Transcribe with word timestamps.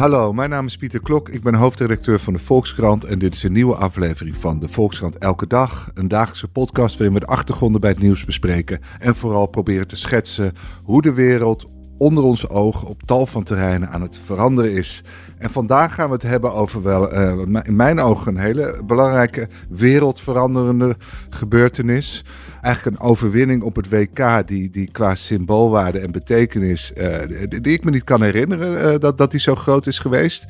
Hallo, 0.00 0.32
mijn 0.32 0.50
naam 0.50 0.66
is 0.66 0.76
Pieter 0.76 1.00
Klok. 1.00 1.28
Ik 1.28 1.42
ben 1.42 1.54
hoofdredacteur 1.54 2.20
van 2.20 2.32
de 2.32 2.38
Volkskrant 2.38 3.04
en 3.04 3.18
dit 3.18 3.34
is 3.34 3.42
een 3.42 3.52
nieuwe 3.52 3.74
aflevering 3.74 4.36
van 4.36 4.58
de 4.58 4.68
Volkskrant 4.68 5.18
Elke 5.18 5.46
Dag. 5.46 5.90
Een 5.94 6.08
dagelijkse 6.08 6.48
podcast 6.48 6.96
waarin 6.96 7.14
we 7.14 7.20
de 7.20 7.26
achtergronden 7.26 7.80
bij 7.80 7.90
het 7.90 8.00
nieuws 8.00 8.24
bespreken 8.24 8.80
en 8.98 9.16
vooral 9.16 9.46
proberen 9.46 9.86
te 9.86 9.96
schetsen 9.96 10.52
hoe 10.82 11.02
de 11.02 11.12
wereld 11.12 11.68
onder 12.00 12.24
onze 12.24 12.48
ogen 12.48 12.88
op 12.88 13.02
tal 13.02 13.26
van 13.26 13.42
terreinen 13.42 13.90
aan 13.90 14.02
het 14.02 14.18
veranderen 14.18 14.72
is. 14.72 15.02
En 15.38 15.50
vandaag 15.50 15.94
gaan 15.94 16.08
we 16.08 16.14
het 16.14 16.22
hebben 16.22 16.52
over 16.52 16.82
wel, 16.82 17.12
uh, 17.12 17.32
in 17.62 17.76
mijn 17.76 18.00
ogen, 18.00 18.34
een 18.34 18.40
hele 18.40 18.82
belangrijke 18.86 19.48
wereldveranderende 19.68 20.96
gebeurtenis. 21.30 22.24
Eigenlijk 22.62 22.96
een 22.96 23.08
overwinning 23.08 23.62
op 23.62 23.76
het 23.76 23.88
WK 23.88 24.46
die, 24.46 24.70
die 24.70 24.90
qua 24.90 25.14
symboolwaarde 25.14 25.98
en 25.98 26.12
betekenis, 26.12 26.92
uh, 26.96 27.48
die, 27.48 27.72
ik 27.72 27.84
me 27.84 27.90
niet 27.90 28.04
kan 28.04 28.22
herinneren 28.22 28.92
uh, 28.92 28.98
dat, 28.98 29.18
dat 29.18 29.30
die 29.30 29.40
zo 29.40 29.54
groot 29.54 29.86
is 29.86 29.98
geweest. 29.98 30.44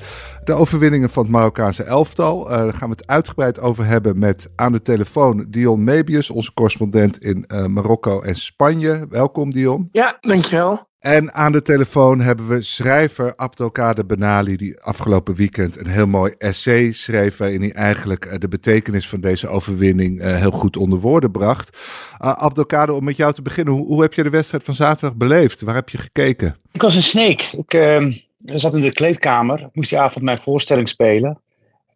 De 0.45 0.53
overwinningen 0.53 1.11
van 1.11 1.23
het 1.23 1.33
Marokkaanse 1.33 1.85
elftal. 1.85 2.45
daar 2.45 2.75
gaan 2.75 2.89
we 2.89 2.97
het 2.97 3.07
uitgebreid 3.07 3.61
over 3.61 3.87
hebben 3.87 4.19
met 4.19 4.51
aan 4.57 4.73
de 4.73 4.83
telefoon 4.83 5.47
Dion 5.48 5.85
Mebius, 5.85 6.30
onze 6.30 6.55
correspondent 6.55 7.19
in 7.19 7.45
Marokko 7.48 8.21
en 8.21 8.35
Spanje. 8.35 9.07
Welkom 9.09 9.51
Dion. 9.51 9.89
Ja, 9.93 10.17
dankjewel. 10.21 10.90
En 11.01 11.33
aan 11.33 11.53
de 11.53 11.63
telefoon 11.63 12.21
hebben 12.21 12.49
we 12.49 12.63
schrijver 12.63 13.37
Abdelkader 13.37 14.07
Benali, 14.07 14.57
die 14.57 14.81
afgelopen 14.81 15.35
weekend 15.35 15.81
een 15.81 15.87
heel 15.87 16.07
mooi 16.07 16.35
essay 16.39 16.93
schreef. 16.93 17.37
waarin 17.37 17.61
hij 17.61 17.73
eigenlijk 17.73 18.41
de 18.41 18.49
betekenis 18.49 19.09
van 19.09 19.21
deze 19.21 19.49
overwinning 19.49 20.23
heel 20.23 20.51
goed 20.51 20.77
onder 20.77 20.99
woorden 20.99 21.31
bracht. 21.31 21.77
Uh, 22.25 22.95
om 22.95 23.05
met 23.05 23.17
jou 23.17 23.33
te 23.33 23.43
beginnen, 23.43 23.75
hoe, 23.75 24.03
heb 24.03 24.15
je 24.15 24.23
de 24.23 24.31
wedstrijd 24.31 24.65
van 24.65 24.75
zaterdag 24.75 25.17
beleefd? 25.17 25.61
Waar 25.61 25.75
heb 25.75 25.89
je 25.89 25.99
gekeken? 25.99 26.57
Ik 26.73 26.83
was 26.83 26.95
een 26.95 27.03
sneak. 27.03 27.43
Ik 27.43 27.75
uh, 27.75 28.15
zat 28.45 28.75
in 28.75 28.80
de 28.80 28.93
kleedkamer. 28.93 29.61
Ik 29.61 29.75
moest 29.75 29.91
die 29.91 29.99
avond 29.99 30.25
mijn 30.25 30.39
voorstelling 30.39 30.89
spelen 30.89 31.41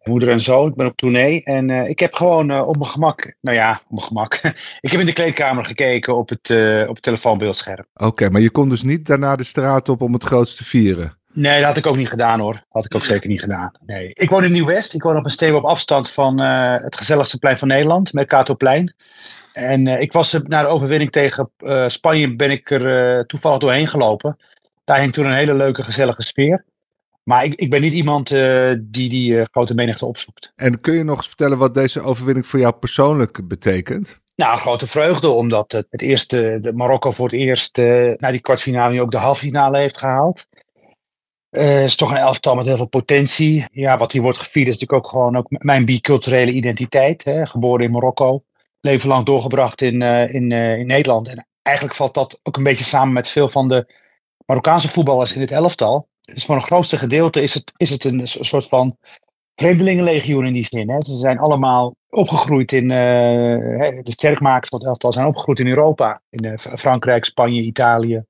moeder 0.07 0.29
en 0.29 0.39
zoon. 0.39 0.67
Ik 0.67 0.75
ben 0.75 0.85
op 0.85 0.95
tournee 0.95 1.43
en 1.43 1.69
uh, 1.69 1.89
ik 1.89 1.99
heb 1.99 2.13
gewoon 2.13 2.51
uh, 2.51 2.67
op 2.67 2.77
mijn 2.77 2.89
gemak, 2.89 3.35
nou 3.41 3.57
ja, 3.57 3.81
op 3.83 3.91
mijn 3.91 4.05
gemak. 4.05 4.33
ik 4.81 4.91
heb 4.91 4.99
in 4.99 5.05
de 5.05 5.13
kleedkamer 5.13 5.65
gekeken 5.65 6.15
op 6.15 6.29
het, 6.29 6.49
uh, 6.49 6.81
op 6.87 6.93
het 6.93 7.03
telefoonbeeldscherm. 7.03 7.85
Oké, 7.93 8.05
okay, 8.05 8.29
maar 8.29 8.41
je 8.41 8.49
kon 8.49 8.69
dus 8.69 8.83
niet 8.83 9.05
daarna 9.05 9.35
de 9.35 9.43
straat 9.43 9.89
op 9.89 10.01
om 10.01 10.13
het 10.13 10.23
grootste 10.23 10.57
te 10.57 10.69
vieren? 10.69 11.17
Nee, 11.33 11.57
dat 11.57 11.65
had 11.65 11.77
ik 11.77 11.85
ook 11.85 11.95
niet 11.95 12.09
gedaan 12.09 12.39
hoor. 12.39 12.53
Dat 12.53 12.65
had 12.69 12.85
ik 12.85 12.95
ook 12.95 13.05
zeker 13.05 13.29
niet 13.29 13.41
gedaan. 13.41 13.71
Nee. 13.85 14.11
Ik 14.13 14.29
woon 14.29 14.43
in 14.43 14.51
Nieuw-West. 14.51 14.93
Ik 14.93 15.03
woon 15.03 15.17
op 15.17 15.25
een 15.25 15.31
steenworp 15.31 15.65
afstand 15.65 16.11
van 16.11 16.39
het 16.39 16.97
gezelligste 16.97 17.39
plein 17.39 17.57
van 17.57 17.67
Nederland, 17.67 18.13
Mercatorplein. 18.13 18.95
En 19.53 19.87
ik 19.87 20.11
was 20.11 20.37
na 20.43 20.61
de 20.61 20.67
overwinning 20.67 21.11
tegen 21.11 21.49
Spanje 21.87 22.35
ben 22.35 22.51
ik 22.51 22.71
er 22.71 23.25
toevallig 23.25 23.57
doorheen 23.57 23.87
gelopen. 23.87 24.37
Daar 24.83 24.99
hing 24.99 25.13
toen 25.13 25.25
een 25.25 25.33
hele 25.33 25.55
leuke, 25.55 25.83
gezellige 25.83 26.21
sfeer. 26.21 26.65
Maar 27.25 27.45
ik, 27.45 27.53
ik 27.53 27.69
ben 27.69 27.81
niet 27.81 27.93
iemand 27.93 28.31
uh, 28.31 28.71
die 28.79 29.09
die 29.09 29.33
uh, 29.33 29.43
grote 29.51 29.73
menigte 29.73 30.05
opzoekt. 30.05 30.51
En 30.55 30.81
kun 30.81 30.95
je 30.95 31.03
nog 31.03 31.17
eens 31.17 31.27
vertellen 31.27 31.57
wat 31.57 31.73
deze 31.73 32.01
overwinning 32.01 32.47
voor 32.47 32.59
jou 32.59 32.73
persoonlijk 32.73 33.47
betekent? 33.47 34.19
Nou, 34.35 34.57
grote 34.57 34.87
vreugde, 34.87 35.29
omdat 35.29 35.71
het, 35.71 35.87
het 35.89 36.01
eerste, 36.01 36.57
de 36.61 36.73
Marokko 36.73 37.11
voor 37.11 37.25
het 37.25 37.35
eerst 37.35 37.77
uh, 37.77 38.13
na 38.17 38.31
die 38.31 38.39
kwartfinale 38.39 38.93
nu 38.93 39.01
ook 39.01 39.11
de 39.11 39.17
halffinale 39.17 39.77
heeft 39.77 39.97
gehaald. 39.97 40.47
Het 41.49 41.85
is 41.85 41.95
toch 41.95 42.11
een 42.11 42.17
elftal 42.17 42.55
met 42.55 42.65
heel 42.65 42.75
veel 42.75 42.85
potentie. 42.85 43.65
Ja, 43.71 43.97
wat 43.97 44.11
hier 44.11 44.21
wordt 44.21 44.37
gevierd 44.37 44.67
is 44.67 44.73
natuurlijk 44.73 45.05
ook 45.05 45.11
gewoon 45.11 45.37
ook 45.37 45.45
mijn 45.49 45.85
biculturele 45.85 46.51
identiteit. 46.51 47.23
Hè? 47.23 47.45
Geboren 47.45 47.85
in 47.85 47.91
Marokko, 47.91 48.43
leven 48.81 49.09
lang 49.09 49.25
doorgebracht 49.25 49.81
in, 49.81 50.01
in, 50.01 50.51
in 50.51 50.87
Nederland. 50.87 51.27
En 51.27 51.47
eigenlijk 51.61 51.95
valt 51.97 52.13
dat 52.13 52.39
ook 52.43 52.57
een 52.57 52.63
beetje 52.63 52.83
samen 52.83 53.13
met 53.13 53.27
veel 53.27 53.49
van 53.49 53.67
de 53.67 53.93
Marokkaanse 54.45 54.89
voetballers 54.89 55.33
in 55.33 55.41
het 55.41 55.51
elftal 55.51 56.07
dus 56.25 56.45
voor 56.45 56.55
een 56.55 56.61
grootste 56.61 56.97
gedeelte 56.97 57.41
is 57.41 57.53
het, 57.53 57.73
is 57.77 57.89
het 57.89 58.03
een 58.03 58.27
soort 58.27 58.67
van 58.67 58.97
vreemdelingenlegioen 59.55 60.45
in 60.45 60.53
die 60.53 60.65
zin. 60.65 60.89
Hè. 60.89 61.01
Ze 61.01 61.15
zijn 61.15 61.39
allemaal 61.39 61.95
opgegroeid 62.09 62.71
in, 62.71 62.83
uh, 62.83 62.89
de 64.03 64.11
sterkmakers 64.11 64.69
van 64.69 64.79
het 64.79 64.87
elftal 64.87 65.13
zijn 65.13 65.25
opgegroeid 65.25 65.59
in 65.59 65.67
Europa. 65.67 66.21
In 66.29 66.45
uh, 66.45 66.57
Frankrijk, 66.57 67.25
Spanje, 67.25 67.61
Italië, 67.61 68.23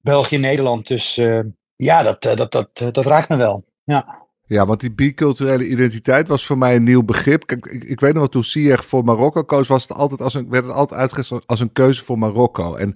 België, 0.00 0.36
Nederland. 0.36 0.86
Dus 0.88 1.16
uh, 1.16 1.40
ja, 1.76 2.02
dat, 2.02 2.22
dat, 2.22 2.52
dat, 2.52 2.94
dat 2.94 3.06
raakt 3.06 3.28
me 3.28 3.36
wel. 3.36 3.64
Ja. 3.84 4.24
Ja, 4.48 4.66
want 4.66 4.80
die 4.80 4.92
biculturele 4.92 5.68
identiteit 5.68 6.28
was 6.28 6.46
voor 6.46 6.58
mij 6.58 6.76
een 6.76 6.82
nieuw 6.82 7.02
begrip. 7.02 7.46
Kijk, 7.46 7.66
ik, 7.66 7.84
ik 7.84 8.00
weet 8.00 8.10
nog 8.10 8.20
wel, 8.20 8.28
toen 8.28 8.44
Ziyech 8.44 8.84
voor 8.84 9.04
Marokko 9.04 9.42
koos, 9.42 9.68
was 9.68 9.82
het 9.82 9.92
altijd 9.92 10.20
als 10.20 10.34
een, 10.34 10.50
werd 10.50 10.64
het 10.64 10.74
altijd 10.74 11.00
uitgezet 11.00 11.46
als 11.46 11.60
een 11.60 11.72
keuze 11.72 12.04
voor 12.04 12.18
Marokko. 12.18 12.74
En 12.74 12.94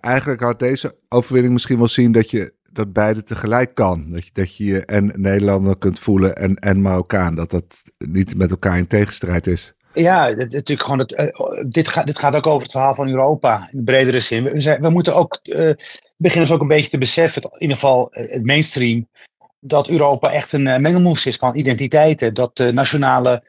eigenlijk 0.00 0.40
had 0.40 0.58
deze 0.58 0.96
overwinning 1.08 1.52
misschien 1.52 1.78
wel 1.78 1.88
zien 1.88 2.12
dat 2.12 2.30
je 2.30 2.52
dat 2.72 2.92
beide 2.92 3.22
tegelijk 3.22 3.74
kan. 3.74 4.10
Dat 4.10 4.24
je, 4.24 4.30
dat 4.32 4.56
je 4.56 4.84
en 4.84 5.12
Nederlander 5.16 5.78
kunt 5.78 5.98
voelen 5.98 6.36
en, 6.36 6.54
en 6.54 6.82
Marokkaan. 6.82 7.34
Dat 7.34 7.50
dat 7.50 7.82
niet 7.98 8.36
met 8.36 8.50
elkaar 8.50 8.78
in 8.78 8.86
tegenstrijd 8.86 9.46
is. 9.46 9.74
Ja, 9.92 10.28
natuurlijk 10.28 10.82
gewoon 10.82 11.08
uh, 11.16 11.26
dit, 11.68 11.88
gaat, 11.88 12.06
dit 12.06 12.18
gaat 12.18 12.34
ook 12.34 12.46
over 12.46 12.62
het 12.62 12.70
verhaal 12.70 12.94
van 12.94 13.08
Europa 13.08 13.68
in 13.70 13.84
bredere 13.84 14.20
zin. 14.20 14.44
We, 14.44 14.78
we 14.80 14.90
moeten 14.90 15.14
ook 15.14 15.38
uh, 15.42 15.72
beginnen 16.16 16.50
ook 16.50 16.60
een 16.60 16.68
beetje 16.68 16.90
te 16.90 16.98
beseffen, 16.98 17.42
in 17.42 17.60
ieder 17.60 17.76
geval 17.76 18.08
het 18.10 18.44
mainstream, 18.44 19.08
dat 19.60 19.88
Europa 19.88 20.32
echt 20.32 20.52
een 20.52 20.62
mengelmoes 20.62 21.26
is 21.26 21.36
van 21.36 21.56
identiteiten. 21.56 22.34
Dat 22.34 22.56
de 22.56 22.72
nationale, 22.72 23.44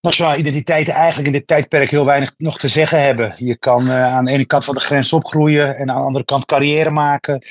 nationale 0.00 0.38
identiteiten 0.38 0.94
eigenlijk 0.94 1.26
in 1.26 1.32
dit 1.32 1.46
tijdperk 1.46 1.90
heel 1.90 2.04
weinig 2.04 2.34
nog 2.36 2.58
te 2.58 2.68
zeggen 2.68 3.02
hebben. 3.02 3.34
Je 3.36 3.56
kan 3.56 3.90
aan 3.90 4.24
de 4.24 4.30
ene 4.30 4.46
kant 4.46 4.64
van 4.64 4.74
de 4.74 4.80
grens 4.80 5.12
opgroeien 5.12 5.76
en 5.76 5.90
aan 5.90 6.00
de 6.00 6.06
andere 6.06 6.24
kant 6.24 6.44
carrière 6.44 6.90
maken 6.90 7.42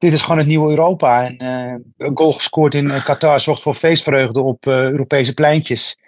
dit 0.00 0.12
is 0.12 0.22
gewoon 0.22 0.38
het 0.38 0.46
nieuwe 0.46 0.70
Europa. 0.70 1.24
En 1.24 1.42
uh, 1.42 2.06
een 2.08 2.16
goal 2.16 2.32
gescoord 2.32 2.74
in 2.74 2.90
eh, 2.90 3.04
Qatar 3.04 3.40
zorgt 3.40 3.62
voor 3.62 3.74
feestvreugde 3.74 4.40
op 4.40 4.66
uh, 4.66 4.90
Europese 4.90 5.34
pleintjes. 5.34 5.98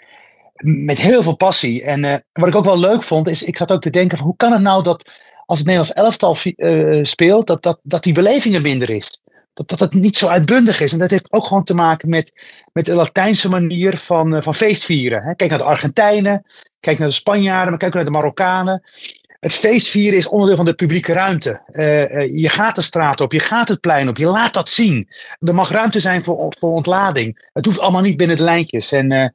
Met 0.55 0.99
heel 0.99 1.23
veel 1.23 1.37
passie. 1.37 1.83
En 1.83 2.25
wat 2.33 2.49
ik 2.49 2.55
ook 2.55 2.65
wel 2.65 2.79
leuk 2.79 3.03
vond, 3.03 3.29
is 3.29 3.43
ik 3.43 3.57
had 3.57 3.73
ook 3.73 3.81
te 3.81 3.91
denken 3.91 4.19
van 4.19 4.27
hoe 4.27 4.37
kan 4.37 4.53
het 4.53 4.63
nou 4.63 4.83
dat 4.83 5.11
als 5.47 5.59
het 5.59 5.67
Nederlands 5.67 5.99
elftal 6.01 6.37
speelt, 7.03 7.47
dat, 7.47 7.63
dat, 7.63 7.81
dat 7.83 8.03
die 8.03 8.13
beleving 8.13 8.55
er 8.55 8.61
minder 8.61 8.91
is. 8.91 9.21
Dat, 9.55 9.69
dat 9.69 9.81
het 9.81 9.95
niet 9.95 10.17
zo 10.17 10.29
uitbundig 10.29 10.81
is. 10.81 10.93
En 10.93 10.99
dat 10.99 11.11
heeft 11.11 11.33
ook 11.33 11.47
gewoon 11.47 11.65
te 11.65 11.75
maken 11.75 12.09
met, 12.09 12.33
met 12.73 12.85
de 12.85 12.95
Latijnse 12.95 13.49
manier 13.49 13.99
van, 13.99 14.43
van 14.43 14.55
feestvieren. 14.55 15.23
Hè. 15.23 15.35
Kijk 15.35 15.51
naar 15.51 15.59
de 15.59 15.65
Argentijnen, 15.65 16.47
kijk 16.81 16.99
naar 16.99 17.09
de 17.09 17.15
Spanjaarden, 17.15 17.71
maar 17.71 17.79
kijk 17.79 17.95
naar 17.95 18.05
de 18.05 18.11
Marokkanen 18.11 18.83
het 19.43 19.55
feestvieren 19.55 20.19
is 20.19 20.29
onderdeel 20.29 20.57
van 20.57 20.65
de 20.65 20.75
publieke 20.75 21.13
ruimte. 21.13 21.61
Uh, 21.67 22.41
je 22.41 22.49
gaat 22.49 22.75
de 22.75 22.81
straat 22.81 23.21
op, 23.21 23.33
je 23.33 23.41
gaat 23.41 23.69
het 23.69 23.81
plein 23.81 24.09
op, 24.09 24.17
je 24.17 24.27
laat 24.27 24.55
dat 24.55 24.71
zien. 24.71 25.09
Er 25.41 25.55
mag 25.55 25.71
ruimte 25.71 26.01
zijn 26.01 26.25
voor, 26.25 26.53
ontlading. 26.61 27.49
Het 27.53 27.65
hoeft 27.65 27.81
allemaal 27.81 28.03
niet 28.03 28.17
binnen 28.17 28.37
de 28.37 28.43
lijntjes. 28.43 28.93
En 28.93 29.11
uh, 29.11 29.29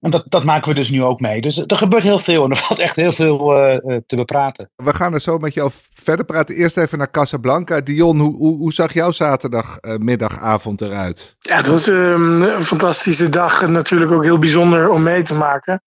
en 0.00 0.10
dat, 0.10 0.24
dat 0.28 0.44
maken 0.44 0.68
we 0.68 0.74
dus 0.74 0.90
nu 0.90 1.02
ook 1.02 1.20
mee. 1.20 1.40
Dus 1.40 1.58
er 1.66 1.76
gebeurt 1.76 2.02
heel 2.02 2.18
veel 2.18 2.44
en 2.44 2.50
er 2.50 2.56
valt 2.66 2.78
echt 2.78 2.96
heel 2.96 3.12
veel 3.12 3.58
uh, 3.58 3.96
te 4.06 4.16
bepraten. 4.16 4.70
We 4.76 4.94
gaan 4.94 5.12
er 5.12 5.20
zo 5.20 5.38
met 5.38 5.54
jou 5.54 5.70
verder 5.92 6.24
praten. 6.24 6.54
Eerst 6.54 6.76
even 6.76 6.98
naar 6.98 7.10
Casablanca. 7.10 7.80
Dion, 7.80 8.18
hoe, 8.18 8.36
hoe, 8.36 8.56
hoe 8.56 8.72
zag 8.72 8.92
jouw 8.92 9.10
zaterdagmiddagavond 9.10 10.82
uh, 10.82 10.88
eruit? 10.88 11.36
Ja, 11.38 11.56
het 11.56 11.66
was 11.66 11.88
um, 11.88 12.42
een 12.42 12.62
fantastische 12.62 13.28
dag. 13.28 13.66
Natuurlijk 13.66 14.12
ook 14.12 14.24
heel 14.24 14.38
bijzonder 14.38 14.88
om 14.88 15.02
mee 15.02 15.22
te 15.22 15.34
maken. 15.34 15.82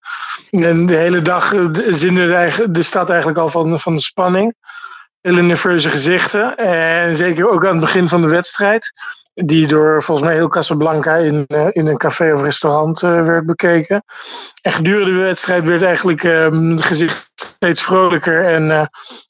En 0.50 0.86
de 0.86 0.96
hele 0.96 1.20
dag 1.20 1.54
zinde 1.88 2.52
de 2.70 2.82
stad 2.82 3.08
eigenlijk 3.08 3.38
al 3.38 3.48
van, 3.48 3.80
van 3.80 3.94
de 3.94 4.00
spanning. 4.00 4.54
Hele 5.24 5.42
nerveuze 5.42 5.88
gezichten. 5.88 6.56
En 6.56 7.14
zeker 7.16 7.50
ook 7.50 7.64
aan 7.64 7.70
het 7.70 7.80
begin 7.80 8.08
van 8.08 8.22
de 8.22 8.28
wedstrijd 8.28 8.92
die 9.34 9.66
door 9.66 10.02
volgens 10.02 10.26
mij 10.26 10.36
heel 10.36 10.48
Casablanca 10.48 11.16
in, 11.16 11.44
uh, 11.48 11.66
in 11.70 11.86
een 11.86 11.96
café 11.96 12.32
of 12.32 12.42
restaurant 12.42 13.02
uh, 13.02 13.24
werd 13.24 13.46
bekeken. 13.46 14.04
En 14.62 14.72
gedurende 14.72 15.12
de 15.12 15.18
wedstrijd 15.18 15.66
werd 15.66 15.82
eigenlijk 15.82 16.22
het 16.22 16.84
gezicht 16.84 17.30
steeds 17.34 17.82
vrolijker 17.82 18.44
en 18.46 18.64
uh, 18.64 18.80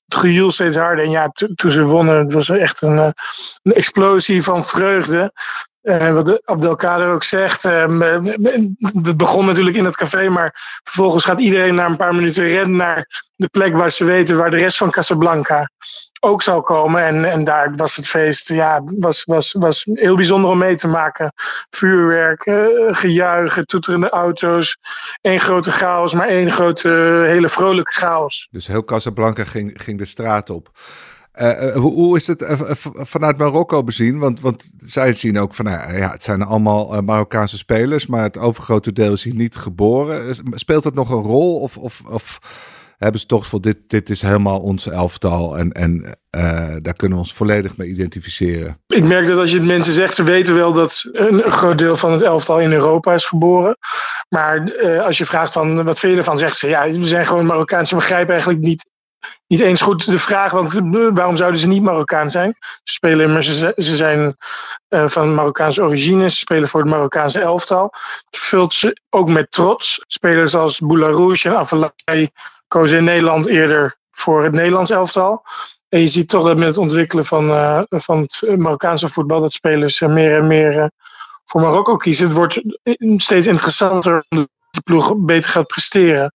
het 0.05 0.15
gejoel 0.15 0.51
steeds 0.51 0.77
harder. 0.77 1.05
En 1.05 1.11
ja, 1.11 1.29
toen 1.55 1.71
ze 1.71 1.83
wonnen, 1.83 2.19
het 2.19 2.33
was 2.33 2.49
echt 2.49 2.83
een, 2.83 2.99
een 3.63 3.73
explosie 3.73 4.43
van 4.43 4.65
vreugde. 4.65 5.33
Uh, 5.85 6.15
wat 6.15 6.47
Abdelkader 6.47 7.13
ook 7.13 7.23
zegt, 7.23 7.65
uh, 7.65 8.25
het 9.03 9.17
begon 9.17 9.47
natuurlijk 9.47 9.77
in 9.77 9.85
het 9.85 9.97
café, 9.97 10.29
maar 10.29 10.81
vervolgens 10.83 11.25
gaat 11.25 11.41
iedereen 11.41 11.75
na 11.75 11.87
een 11.87 11.97
paar 11.97 12.15
minuten 12.15 12.45
rennen 12.45 12.77
naar 12.77 13.23
de 13.37 13.49
plek 13.49 13.77
waar 13.77 13.91
ze 13.91 14.05
weten 14.05 14.37
waar 14.37 14.51
de 14.51 14.57
rest 14.57 14.77
van 14.77 14.91
Casablanca 14.91 15.71
ook 16.21 16.43
zal 16.43 16.61
komen. 16.61 17.05
En, 17.05 17.25
en 17.25 17.45
daar 17.45 17.75
was 17.77 17.97
het 17.97 18.07
feest, 18.07 18.49
ja, 18.49 18.83
was, 18.99 19.25
was, 19.25 19.53
was 19.53 19.85
heel 19.85 20.17
bijzonder 20.17 20.51
om 20.51 20.59
mee 20.59 20.75
te 20.75 20.89
maken. 20.89 21.33
Vuurwerk, 21.71 22.47
uh, 22.47 22.67
gejuichen, 22.91 23.67
toeterende 23.67 24.09
auto's, 24.09 24.77
één 25.21 25.41
grote 25.41 25.71
chaos, 25.71 26.15
maar 26.15 26.29
één 26.29 26.51
grote 26.51 26.89
hele 27.27 27.49
vrolijke 27.49 27.93
chaos. 27.93 28.49
Dus 28.51 28.67
heel 28.67 28.85
Casablanca 28.85 29.45
ging, 29.45 29.83
ging 29.83 29.99
de 29.99 30.05
straat 30.05 30.51
op. 30.51 30.71
Uh, 31.41 31.73
hoe, 31.77 31.93
hoe, 31.93 32.17
is 32.17 32.27
het 32.27 32.43
uh, 32.43 32.71
vanuit 33.05 33.37
Marokko 33.37 33.85
bezien? 33.85 34.19
Want, 34.19 34.41
want 34.41 34.71
zij 34.79 35.15
zien 35.15 35.39
ook 35.39 35.55
van, 35.55 35.65
nou, 35.65 35.97
ja, 35.97 36.11
het 36.11 36.23
zijn 36.23 36.43
allemaal 36.43 37.03
Marokkaanse 37.03 37.59
spelers, 37.59 38.07
maar 38.07 38.23
het 38.23 38.39
overgrote 38.39 38.93
deel 38.93 39.13
is 39.13 39.25
hier 39.25 39.35
niet 39.35 39.57
geboren. 39.57 40.37
Speelt 40.51 40.83
dat 40.83 40.95
nog 40.95 41.11
een 41.11 41.23
rol? 41.23 41.61
Of, 41.61 41.77
of, 41.77 42.03
of 42.09 42.39
hebben 42.99 43.21
ze 43.21 43.27
toch 43.27 43.47
voor 43.47 43.61
dit, 43.61 43.77
dit 43.87 44.11
is 44.11 44.23
helemaal 44.23 44.61
ons 44.61 44.89
elftal 44.89 45.59
en, 45.59 45.73
en 45.73 46.19
daar 46.83 46.95
kunnen 46.97 47.19
we 47.19 47.25
ons 47.25 47.35
volledig 47.35 47.77
mee 47.77 47.89
identificeren. 47.89 48.81
Ik 48.87 49.05
merk 49.05 49.27
dat 49.27 49.39
als 49.39 49.51
je 49.51 49.57
het 49.57 49.67
mensen 49.67 49.93
zegt, 49.93 50.15
ze 50.15 50.23
weten 50.23 50.55
wel 50.55 50.73
dat 50.73 51.09
een 51.13 51.43
groot 51.51 51.79
deel 51.79 51.97
van 51.97 52.13
het 52.13 52.23
elftal 52.23 52.61
in 52.61 52.73
Europa 52.73 53.15
is 53.15 53.25
geboren. 53.25 53.77
Maar 54.29 54.73
als 55.05 55.19
je 55.19 55.25
vraagt 55.27 55.53
van 55.53 55.85
wat 55.85 55.99
vind 55.99 56.13
je 56.13 56.19
ervan, 56.19 56.39
zeggen 56.39 56.59
ze 56.59 56.69
ja, 56.69 56.91
we 56.91 57.07
zijn 57.07 57.27
gewoon 57.27 57.47
Marokkaans. 57.47 57.89
Ze 57.89 57.95
begrijpen 57.95 58.31
eigenlijk 58.31 58.61
niet 58.61 58.93
niet 59.47 59.61
eens 59.61 59.81
goed 59.81 60.07
de 60.07 60.19
vraag, 60.19 60.53
want 60.53 60.77
eh, 60.77 60.83
waarom 61.13 61.37
zouden 61.37 61.61
ze 61.61 61.67
niet 61.67 61.83
Marokkaan 61.83 62.31
zijn? 62.31 62.55
Ze 62.61 62.93
spelen 62.93 63.27
immers, 63.27 63.59
ze, 63.59 63.75
zijn 63.77 64.37
uh, 64.89 65.09
van 65.09 65.35
Marokkaanse 65.35 65.83
origine, 65.83 66.31
ze 66.31 66.37
spelen 66.37 66.69
voor 66.69 66.81
het 66.81 66.89
Marokkaanse 66.89 67.41
elftal. 67.41 67.93
Vult 68.31 68.75
ze 68.75 69.01
ook 69.11 69.29
met 69.29 69.51
trots. 69.51 70.05
Spelers 70.07 70.55
als 70.55 70.79
Boularouche 70.79 71.49
en 71.49 71.57
Avalai 71.57 72.29
kozen 72.69 72.99
in 72.99 73.05
Nederland 73.05 73.47
eerder 73.47 73.97
voor 74.11 74.43
het 74.43 74.53
Nederlands 74.53 74.91
elftal. 74.91 75.45
En 75.89 76.01
je 76.01 76.07
ziet 76.07 76.29
toch 76.29 76.47
dat 76.47 76.57
met 76.57 76.69
het 76.69 76.79
ontwikkelen 76.79 77.25
van, 77.25 77.49
uh, 77.51 77.83
van 77.89 78.21
het 78.21 78.57
Marokkaanse 78.57 79.09
voetbal, 79.09 79.41
dat 79.41 79.53
spelers 79.53 80.01
meer 80.01 80.37
en 80.37 80.47
meer 80.47 80.91
voor 81.45 81.61
Marokko 81.61 81.97
kiezen. 81.97 82.27
Het 82.27 82.37
wordt 82.37 82.63
steeds 83.17 83.47
interessanter 83.47 84.25
om 84.29 84.49
de 84.71 84.81
ploeg 84.81 85.15
beter 85.17 85.51
gaat 85.51 85.67
presteren. 85.67 86.33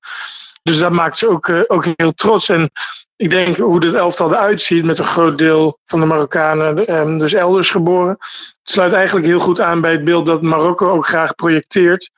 Dus 0.61 0.77
dat 0.77 0.91
maakt 0.91 1.17
ze 1.17 1.29
ook, 1.29 1.47
uh, 1.47 1.61
ook 1.67 1.85
heel 1.95 2.13
trots. 2.13 2.49
En 2.49 2.71
ik 3.15 3.29
denk 3.29 3.57
hoe 3.57 3.79
dit 3.79 3.93
elftal 3.93 4.31
eruit 4.31 4.61
ziet 4.61 4.85
met 4.85 4.99
een 4.99 5.05
groot 5.05 5.37
deel 5.37 5.79
van 5.85 5.99
de 5.99 6.05
Marokkanen 6.05 6.95
um, 6.99 7.19
dus 7.19 7.33
elders 7.33 7.69
geboren. 7.69 8.09
Het 8.09 8.59
sluit 8.63 8.93
eigenlijk 8.93 9.25
heel 9.25 9.39
goed 9.39 9.61
aan 9.61 9.81
bij 9.81 9.91
het 9.91 10.03
beeld 10.03 10.25
dat 10.25 10.41
Marokko 10.41 10.89
ook 10.89 11.07
graag 11.07 11.35
projecteert. 11.35 12.11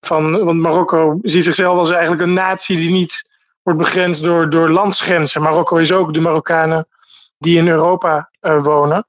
Van, 0.00 0.44
want 0.44 0.60
Marokko 0.60 1.18
ziet 1.22 1.44
zichzelf 1.44 1.78
als 1.78 1.90
eigenlijk 1.90 2.22
een 2.22 2.32
natie 2.32 2.76
die 2.76 2.90
niet 2.90 3.30
wordt 3.62 3.78
begrensd 3.78 4.24
door, 4.24 4.50
door 4.50 4.70
landsgrenzen. 4.70 5.42
Marokko 5.42 5.76
is 5.76 5.92
ook 5.92 6.14
de 6.14 6.20
Marokkanen 6.20 6.86
die 7.38 7.58
in 7.58 7.68
Europa 7.68 8.30
uh, 8.40 8.62
wonen. 8.62 9.06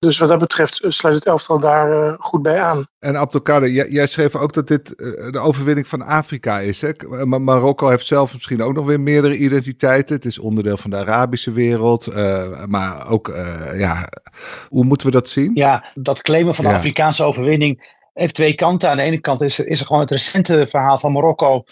Dus 0.00 0.18
wat 0.18 0.28
dat 0.28 0.38
betreft 0.38 0.80
eh, 0.80 0.90
sluit 0.90 1.14
het 1.14 1.26
elftal 1.26 1.60
daar 1.60 1.92
uh, 1.92 2.14
goed 2.18 2.42
bij 2.42 2.60
aan. 2.60 2.86
En 2.98 3.16
Abdelkader, 3.16 3.70
jij, 3.70 3.88
jij, 3.88 4.06
schreef 4.06 4.36
ook 4.36 4.52
dat 4.52 4.68
dit 4.68 4.94
uh, 4.96 5.32
de 5.32 5.38
overwinning 5.38 5.88
van 5.88 6.02
Afrika 6.02 6.58
is. 6.58 6.80
Hè? 6.80 6.92
Maar 7.24 7.42
Marokko 7.42 7.88
heeft 7.88 8.06
zelf 8.06 8.32
misschien 8.32 8.62
ook 8.62 8.74
nog 8.74 8.86
weer 8.86 9.00
meerdere 9.00 9.36
identiteiten. 9.36 10.14
Het 10.14 10.24
is 10.24 10.38
onderdeel 10.38 10.76
van 10.76 10.90
de 10.90 10.96
Arabische 10.96 11.52
wereld. 11.52 12.14
maar 12.66 13.08
ook, 13.08 13.32
ja, 13.76 14.08
hoe 14.68 14.84
moeten 14.84 15.06
we 15.06 15.12
dat 15.12 15.28
zien? 15.28 15.50
Ja, 15.54 15.84
dat 15.94 16.22
claimen 16.22 16.54
van 16.54 16.64
de 16.64 16.70
ja. 16.70 16.76
Afrikaanse 16.76 17.24
overwinning 17.24 17.98
heeft 18.14 18.34
twee 18.34 18.54
kanten. 18.54 18.90
Aan 18.90 18.96
de 18.96 19.02
ene 19.02 19.20
kant 19.20 19.40
is 19.40 19.58
er, 19.58 19.66
is 19.66 19.80
er 19.80 19.86
gewoon 19.86 20.00
het 20.00 20.10
recente 20.10 20.66
verhaal 20.66 20.98
van 20.98 21.12
Marokko. 21.12 21.64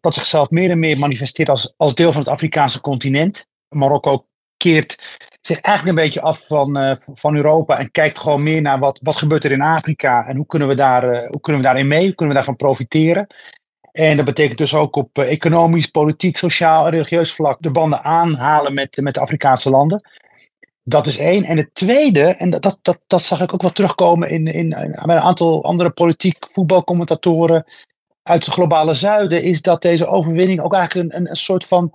dat 0.00 0.14
zichzelf 0.14 0.50
meer 0.50 0.70
en 0.70 0.78
meer 0.78 0.98
manifesteert 0.98 1.48
als, 1.48 1.74
als 1.76 1.94
deel 1.94 2.12
van 2.12 2.20
het 2.20 2.30
Afrikaanse 2.30 2.80
continent. 2.80 3.46
Marokko 3.68 4.26
keert 4.56 5.18
zich 5.40 5.60
eigenlijk 5.60 5.98
een 5.98 6.04
beetje 6.04 6.20
af 6.20 6.46
van, 6.46 6.82
uh, 6.82 6.92
van 6.98 7.36
Europa 7.36 7.78
en 7.78 7.90
kijkt 7.90 8.18
gewoon 8.18 8.42
meer 8.42 8.62
naar 8.62 8.78
wat, 8.78 9.00
wat 9.02 9.16
gebeurt 9.16 9.44
er 9.44 9.52
in 9.52 9.62
Afrika 9.62 10.26
en 10.26 10.36
hoe 10.36 10.46
kunnen, 10.46 10.68
we 10.68 10.74
daar, 10.74 11.14
uh, 11.14 11.28
hoe 11.28 11.40
kunnen 11.40 11.60
we 11.60 11.66
daarin 11.66 11.88
mee, 11.88 12.04
hoe 12.04 12.14
kunnen 12.14 12.28
we 12.28 12.34
daarvan 12.34 12.56
profiteren. 12.56 13.26
En 13.92 14.16
dat 14.16 14.24
betekent 14.24 14.58
dus 14.58 14.74
ook 14.74 14.96
op 14.96 15.18
uh, 15.18 15.30
economisch, 15.30 15.86
politiek, 15.86 16.36
sociaal 16.36 16.84
en 16.84 16.90
religieus 16.90 17.32
vlak 17.32 17.56
de 17.60 17.70
banden 17.70 18.02
aanhalen 18.02 18.74
met, 18.74 18.96
met 19.00 19.14
de 19.14 19.20
Afrikaanse 19.20 19.70
landen. 19.70 20.08
Dat 20.82 21.06
is 21.06 21.18
één. 21.18 21.44
En 21.44 21.56
het 21.56 21.74
tweede, 21.74 22.22
en 22.22 22.50
dat, 22.50 22.78
dat, 22.82 22.98
dat, 23.06 23.22
zag 23.22 23.40
ik 23.40 23.54
ook 23.54 23.62
wel 23.62 23.72
terugkomen 23.72 24.28
in, 24.28 24.46
in, 24.46 24.74
een 24.74 25.10
aantal 25.10 25.64
andere 25.64 25.90
politiek 25.90 26.46
voetbalcommentatoren 26.50 27.64
uit 28.22 28.44
het 28.44 28.54
globale 28.54 28.94
zuiden, 28.94 29.42
is 29.42 29.62
dat 29.62 29.82
deze 29.82 30.06
overwinning 30.06 30.60
ook 30.60 30.74
eigenlijk 30.74 31.14
een, 31.14 31.28
een 31.28 31.36
soort 31.36 31.64
van 31.64 31.92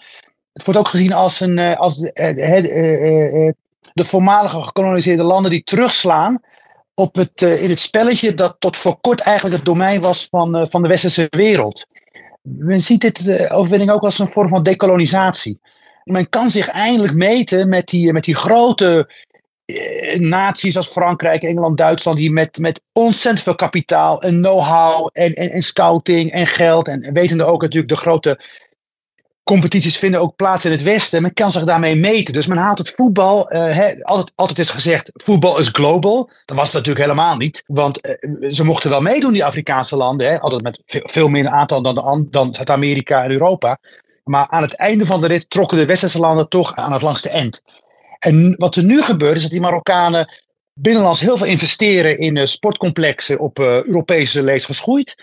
het 0.55 0.65
wordt 0.65 0.79
ook 0.79 0.87
gezien 0.87 1.13
als, 1.13 1.39
een, 1.39 1.57
eh, 1.57 1.79
als 1.79 1.97
de, 1.99 2.11
eh, 2.13 3.47
eh, 3.47 3.53
de 3.93 4.05
voormalige 4.05 4.61
gekoloniseerde 4.61 5.23
landen 5.23 5.51
die 5.51 5.63
terugslaan 5.63 6.41
op 6.93 7.15
het, 7.15 7.41
in 7.41 7.69
het 7.69 7.79
spelletje 7.79 8.33
dat 8.33 8.55
tot 8.59 8.77
voor 8.77 8.97
kort 9.01 9.19
eigenlijk 9.19 9.55
het 9.55 9.65
domein 9.65 10.01
was 10.01 10.27
van, 10.29 10.67
van 10.69 10.81
de 10.81 10.87
westerse 10.87 11.27
wereld. 11.29 11.85
Men 12.41 12.81
ziet 12.81 13.01
dit 13.01 13.49
overwinning 13.51 13.91
ook 13.91 14.01
als 14.01 14.19
een 14.19 14.27
vorm 14.27 14.49
van 14.49 14.63
dekolonisatie. 14.63 15.59
Men 16.03 16.29
kan 16.29 16.49
zich 16.49 16.67
eindelijk 16.67 17.13
meten 17.13 17.69
met 17.69 17.87
die, 17.87 18.13
met 18.13 18.23
die 18.23 18.35
grote 18.35 19.09
naties 20.17 20.77
als 20.77 20.87
Frankrijk, 20.87 21.43
Engeland, 21.43 21.77
Duitsland, 21.77 22.17
die 22.17 22.31
met, 22.31 22.57
met 22.57 22.81
ontzettend 22.93 23.43
veel 23.43 23.55
kapitaal 23.55 24.21
en 24.21 24.41
know-how 24.41 25.09
en, 25.13 25.33
en, 25.33 25.49
en 25.49 25.61
scouting 25.61 26.31
en 26.31 26.47
geld 26.47 26.87
en 26.87 27.13
wetende 27.13 27.43
ook 27.43 27.61
natuurlijk 27.61 27.93
de 27.93 27.99
grote 27.99 28.39
competities 29.45 29.97
vinden 29.97 30.21
ook 30.21 30.35
plaats 30.35 30.65
in 30.65 30.71
het 30.71 30.83
Westen. 30.83 31.21
Men 31.21 31.33
kan 31.33 31.51
zich 31.51 31.63
daarmee 31.63 31.95
meten. 31.95 32.33
Dus 32.33 32.47
men 32.47 32.57
haalt 32.57 32.77
het 32.77 32.89
voetbal. 32.89 33.53
Uh, 33.53 33.89
altijd, 34.01 34.31
altijd 34.35 34.59
is 34.59 34.69
gezegd: 34.69 35.11
voetbal 35.13 35.57
is 35.57 35.67
global. 35.67 36.29
Dat 36.45 36.57
was 36.57 36.65
het 36.65 36.75
natuurlijk 36.75 37.05
helemaal 37.05 37.37
niet. 37.37 37.63
Want 37.67 38.07
uh, 38.07 38.49
ze 38.51 38.63
mochten 38.63 38.89
wel 38.89 39.01
meedoen, 39.01 39.33
die 39.33 39.45
Afrikaanse 39.45 39.95
landen. 39.95 40.39
Altijd 40.39 40.61
met 40.61 40.81
veel, 40.85 41.27
meer 41.27 41.47
aantal 41.47 41.81
dan, 41.81 42.27
dan 42.29 42.53
Zuid-Amerika 42.53 43.23
en 43.23 43.31
Europa. 43.31 43.77
Maar 44.23 44.47
aan 44.49 44.61
het 44.61 44.73
einde 44.73 45.05
van 45.05 45.21
de 45.21 45.27
rit 45.27 45.49
trokken 45.49 45.77
de 45.77 45.85
westerse 45.85 46.19
landen 46.19 46.49
toch 46.49 46.75
aan 46.75 46.93
het 46.93 47.01
langste 47.01 47.29
eind. 47.29 47.61
En 48.19 48.55
wat 48.57 48.75
er 48.75 48.83
nu 48.83 49.01
gebeurt, 49.01 49.35
is 49.35 49.41
dat 49.41 49.51
die 49.51 49.61
Marokkanen 49.61 50.33
binnenlands 50.73 51.19
heel 51.19 51.37
veel 51.37 51.47
investeren 51.47 52.19
in 52.19 52.35
uh, 52.35 52.45
sportcomplexen 52.45 53.39
op 53.39 53.59
Europese 53.59 54.43
lees 54.43 54.65
geschoeid. 54.65 55.15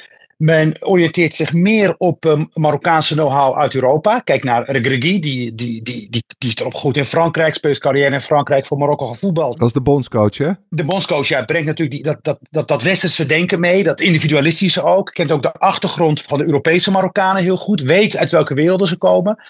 Men 0.43 0.77
oriënteert 0.81 1.35
zich 1.35 1.53
meer 1.53 1.95
op 1.99 2.25
um, 2.25 2.49
Marokkaanse 2.55 3.15
know-how 3.15 3.57
uit 3.59 3.75
Europa. 3.75 4.19
Kijk 4.19 4.45
naar 4.45 4.71
Regragui, 4.71 5.21
die, 5.21 5.55
die, 5.55 5.83
die, 5.83 6.11
die, 6.11 6.25
die 6.39 6.49
is 6.49 6.57
erop 6.57 6.75
goed 6.75 6.97
in 6.97 7.05
Frankrijk, 7.05 7.55
speelt 7.55 7.79
carrière 7.79 8.15
in 8.15 8.21
Frankrijk 8.21 8.67
voor 8.67 8.79
Marokko 8.79 9.07
gevoetbald. 9.07 9.59
Dat 9.59 9.67
is 9.67 9.73
de 9.73 9.81
bondscoach, 9.81 10.37
hè? 10.37 10.51
De 10.69 10.85
bondscoach, 10.85 11.29
ja, 11.29 11.45
brengt 11.45 11.67
natuurlijk 11.67 11.97
die, 11.97 12.13
dat, 12.13 12.25
dat, 12.25 12.39
dat, 12.51 12.69
dat 12.69 12.83
westerse 12.83 13.27
denken 13.27 13.61
mee, 13.61 13.83
dat 13.83 14.01
individualistische 14.01 14.83
ook. 14.85 15.11
Kent 15.11 15.33
ook 15.33 15.43
de 15.43 15.53
achtergrond 15.53 16.23
van 16.23 16.39
de 16.39 16.45
Europese 16.45 16.91
Marokkanen 16.91 17.43
heel 17.43 17.57
goed, 17.57 17.81
weet 17.81 18.17
uit 18.17 18.31
welke 18.31 18.55
werelden 18.55 18.87
ze 18.87 18.97
komen. 18.97 19.43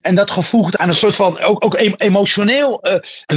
En 0.00 0.14
dat 0.14 0.30
gevoegd 0.30 0.76
aan 0.76 0.88
een 0.88 0.94
soort 0.94 1.14
van 1.14 1.40
ook, 1.40 1.64
ook 1.64 1.76
emotioneel 1.96 2.80
uh, 2.82 2.94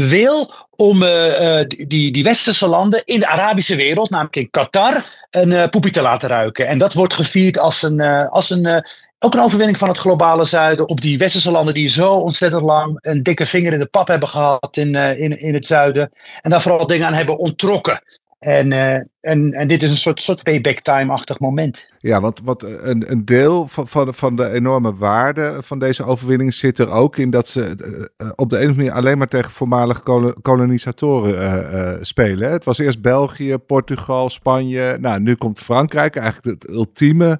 wil 0.09 0.53
om 0.75 1.03
uh, 1.03 1.59
die, 1.67 2.11
die 2.11 2.23
westerse 2.23 2.67
landen 2.67 3.01
in 3.05 3.19
de 3.19 3.27
Arabische 3.27 3.75
wereld, 3.75 4.09
namelijk 4.09 4.35
in 4.35 4.49
Qatar, 4.49 5.05
een 5.29 5.51
uh, 5.51 5.67
poepie 5.67 5.91
te 5.91 6.01
laten 6.01 6.29
ruiken. 6.29 6.67
En 6.67 6.77
dat 6.77 6.93
wordt 6.93 7.13
gevierd 7.13 7.59
als 7.59 7.81
een, 7.81 8.01
als 8.29 8.49
een, 8.49 8.85
ook 9.19 9.33
een 9.33 9.41
overwinning 9.41 9.77
van 9.77 9.87
het 9.87 9.97
globale 9.97 10.45
zuiden 10.45 10.89
op 10.89 11.01
die 11.01 11.17
westerse 11.17 11.51
landen 11.51 11.73
die 11.73 11.89
zo 11.89 12.11
ontzettend 12.11 12.61
lang 12.61 12.97
een 13.01 13.23
dikke 13.23 13.45
vinger 13.45 13.73
in 13.73 13.79
de 13.79 13.85
pap 13.85 14.07
hebben 14.07 14.29
gehad 14.29 14.77
in, 14.77 14.95
in, 14.95 15.39
in 15.39 15.53
het 15.53 15.65
zuiden. 15.65 16.09
En 16.41 16.49
daar 16.49 16.61
vooral 16.61 16.87
dingen 16.87 17.07
aan 17.07 17.13
hebben 17.13 17.37
ontrokken. 17.37 18.01
En, 18.43 18.71
uh, 18.71 18.93
en, 19.21 19.53
en 19.53 19.67
dit 19.67 19.83
is 19.83 19.89
een 19.89 19.95
soort, 19.95 20.21
soort 20.21 20.43
payback 20.43 20.79
time-achtig 20.79 21.39
moment. 21.39 21.89
Ja, 21.99 22.21
want 22.21 22.41
wat 22.43 22.63
een, 22.63 23.11
een 23.11 23.25
deel 23.25 23.67
van, 23.67 23.87
van, 23.87 24.13
van 24.13 24.35
de 24.35 24.49
enorme 24.49 24.95
waarde 24.95 25.57
van 25.59 25.79
deze 25.79 26.03
overwinning 26.03 26.53
zit 26.53 26.79
er 26.79 26.89
ook 26.89 27.17
in 27.17 27.29
dat 27.29 27.47
ze 27.47 27.59
uh, 27.61 28.29
op 28.35 28.49
de 28.49 28.55
een 28.55 28.61
of 28.61 28.67
andere 28.69 28.75
manier 28.75 28.91
alleen 28.91 29.17
maar 29.17 29.27
tegen 29.27 29.51
voormalige 29.51 30.01
kolonisatoren 30.41 32.05
spelen. 32.05 32.51
Het 32.51 32.63
was 32.63 32.77
eerst 32.77 33.01
België, 33.01 33.57
Portugal, 33.57 34.29
Spanje. 34.29 34.97
Nou, 34.99 35.19
nu 35.19 35.35
komt 35.35 35.59
Frankrijk, 35.59 36.15
eigenlijk 36.15 36.61
het 36.61 36.69
ultieme 36.69 37.39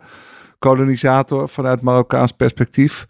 kolonisator 0.60 1.50
vanuit 1.50 1.82
Marokkaans 1.82 2.32
perspectief. 2.32 3.06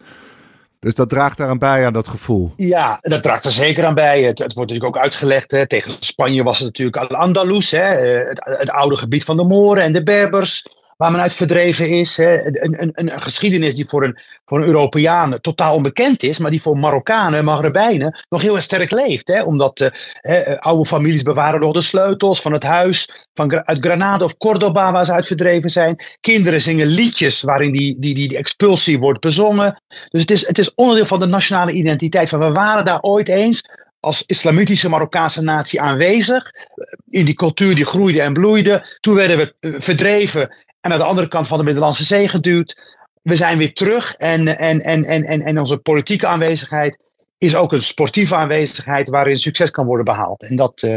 Dus 0.83 0.95
dat 0.95 1.09
draagt 1.09 1.37
daaraan 1.37 1.57
bij 1.57 1.85
aan 1.85 1.93
dat 1.93 2.07
gevoel. 2.07 2.53
Ja, 2.55 2.97
dat 3.01 3.23
draagt 3.23 3.45
er 3.45 3.51
zeker 3.51 3.85
aan 3.85 3.93
bij. 3.93 4.23
Het, 4.23 4.39
wordt 4.39 4.55
natuurlijk 4.55 4.85
ook 4.85 4.97
uitgelegd. 4.97 5.51
Hè. 5.51 5.67
Tegen 5.67 5.91
Spanje 5.99 6.43
was 6.43 6.57
het 6.57 6.67
natuurlijk 6.67 6.97
Al-Andalus, 6.97 7.71
het, 7.71 8.41
het 8.43 8.69
oude 8.69 8.97
gebied 8.97 9.23
van 9.23 9.37
de 9.37 9.43
Moren 9.43 9.83
en 9.83 9.93
de 9.93 10.03
Berbers 10.03 10.65
waar 11.03 11.12
men 11.12 11.22
uit 11.22 11.33
verdreven 11.33 11.89
is. 11.89 12.17
Hè. 12.17 12.45
Een, 12.45 12.81
een, 12.81 12.91
een, 12.93 13.22
geschiedenis 13.22 13.75
die 13.75 13.86
voor 13.88 14.03
een, 14.03 14.17
voor 14.45 14.57
een 14.57 14.67
Europeaan 14.67 15.39
totaal 15.41 15.75
onbekend 15.75 16.24
is, 16.24 16.38
maar 16.38 16.51
die 16.51 16.62
voor 16.62 16.77
Marokkanen, 16.77 17.45
Maghrebijnen 17.45 18.19
nog 18.29 18.41
heel 18.41 18.55
erg 18.55 18.63
sterk 18.63 18.91
leeft. 18.91 19.27
Hè. 19.27 19.41
Omdat 19.41 19.81
uh, 19.81 20.57
oude 20.57 20.86
families 20.86 21.24
bewaren 21.24 21.60
nog 21.60 21.74
de 21.74 21.81
sleutels 21.81 22.41
van 22.41 22.53
het 22.53 22.63
huis 22.63 23.27
van, 23.33 23.65
uit 23.65 23.86
Granada 23.86 24.25
of 24.25 24.38
Cordoba 24.38 24.91
waar 24.91 25.05
ze 25.05 25.13
uit 25.13 25.27
verdreven 25.27 25.69
zijn. 25.69 25.95
Kinderen 26.19 26.62
zingen 26.62 26.88
liedjes 26.88 27.41
waarin 27.41 27.72
die, 27.72 28.00
die, 28.00 28.13
die, 28.13 28.27
die 28.27 28.38
expulsie 28.38 29.00
wordt 29.00 29.19
bezongen. 29.19 29.81
Dus 30.10 30.22
het 30.22 30.31
is, 30.31 30.48
het 30.48 30.57
is 30.57 30.74
onderdeel 30.75 31.05
van 31.05 31.19
de 31.19 31.25
nationale 31.25 31.72
identiteit. 31.72 32.29
Van 32.29 32.39
we 32.39 32.51
waren 32.51 32.86
daar 32.86 33.01
ooit 33.01 33.29
eens 33.29 33.62
als 34.03 34.24
islamitische 34.25 34.89
Marokkaanse 34.89 35.41
natie 35.41 35.81
aanwezig. 35.81 36.51
In 37.10 37.25
die 37.25 37.33
cultuur 37.33 37.75
die 37.75 37.86
groeide 37.86 38.22
en 38.22 38.33
bloeide. 38.33 38.98
Toen 39.00 39.15
werden 39.15 39.38
we 39.38 39.75
verdreven 39.79 40.41
en 40.81 40.89
naar 40.89 40.98
de 40.98 41.03
andere 41.03 41.27
kant 41.27 41.48
van 41.48 41.57
de 41.57 41.63
Middellandse 41.63 42.03
Zee 42.03 42.27
geduwd. 42.27 43.00
We 43.22 43.36
zijn 43.36 43.57
weer 43.57 43.74
terug 43.74 44.15
en, 44.15 44.57
en, 44.57 44.81
en, 44.81 45.03
en, 45.03 45.24
en, 45.24 45.41
en 45.41 45.60
onze 45.60 45.77
politieke 45.77 46.27
aanwezigheid 46.27 46.98
is 47.38 47.55
ook 47.55 47.72
een 47.72 47.81
sportieve 47.81 48.36
aanwezigheid 48.36 49.10
waarin 49.10 49.36
succes 49.36 49.72
kan 49.72 49.86
worden 49.86 50.05
behaald. 50.05 50.41
En 50.41 50.55
dat, 50.55 50.81
uh, 50.81 50.91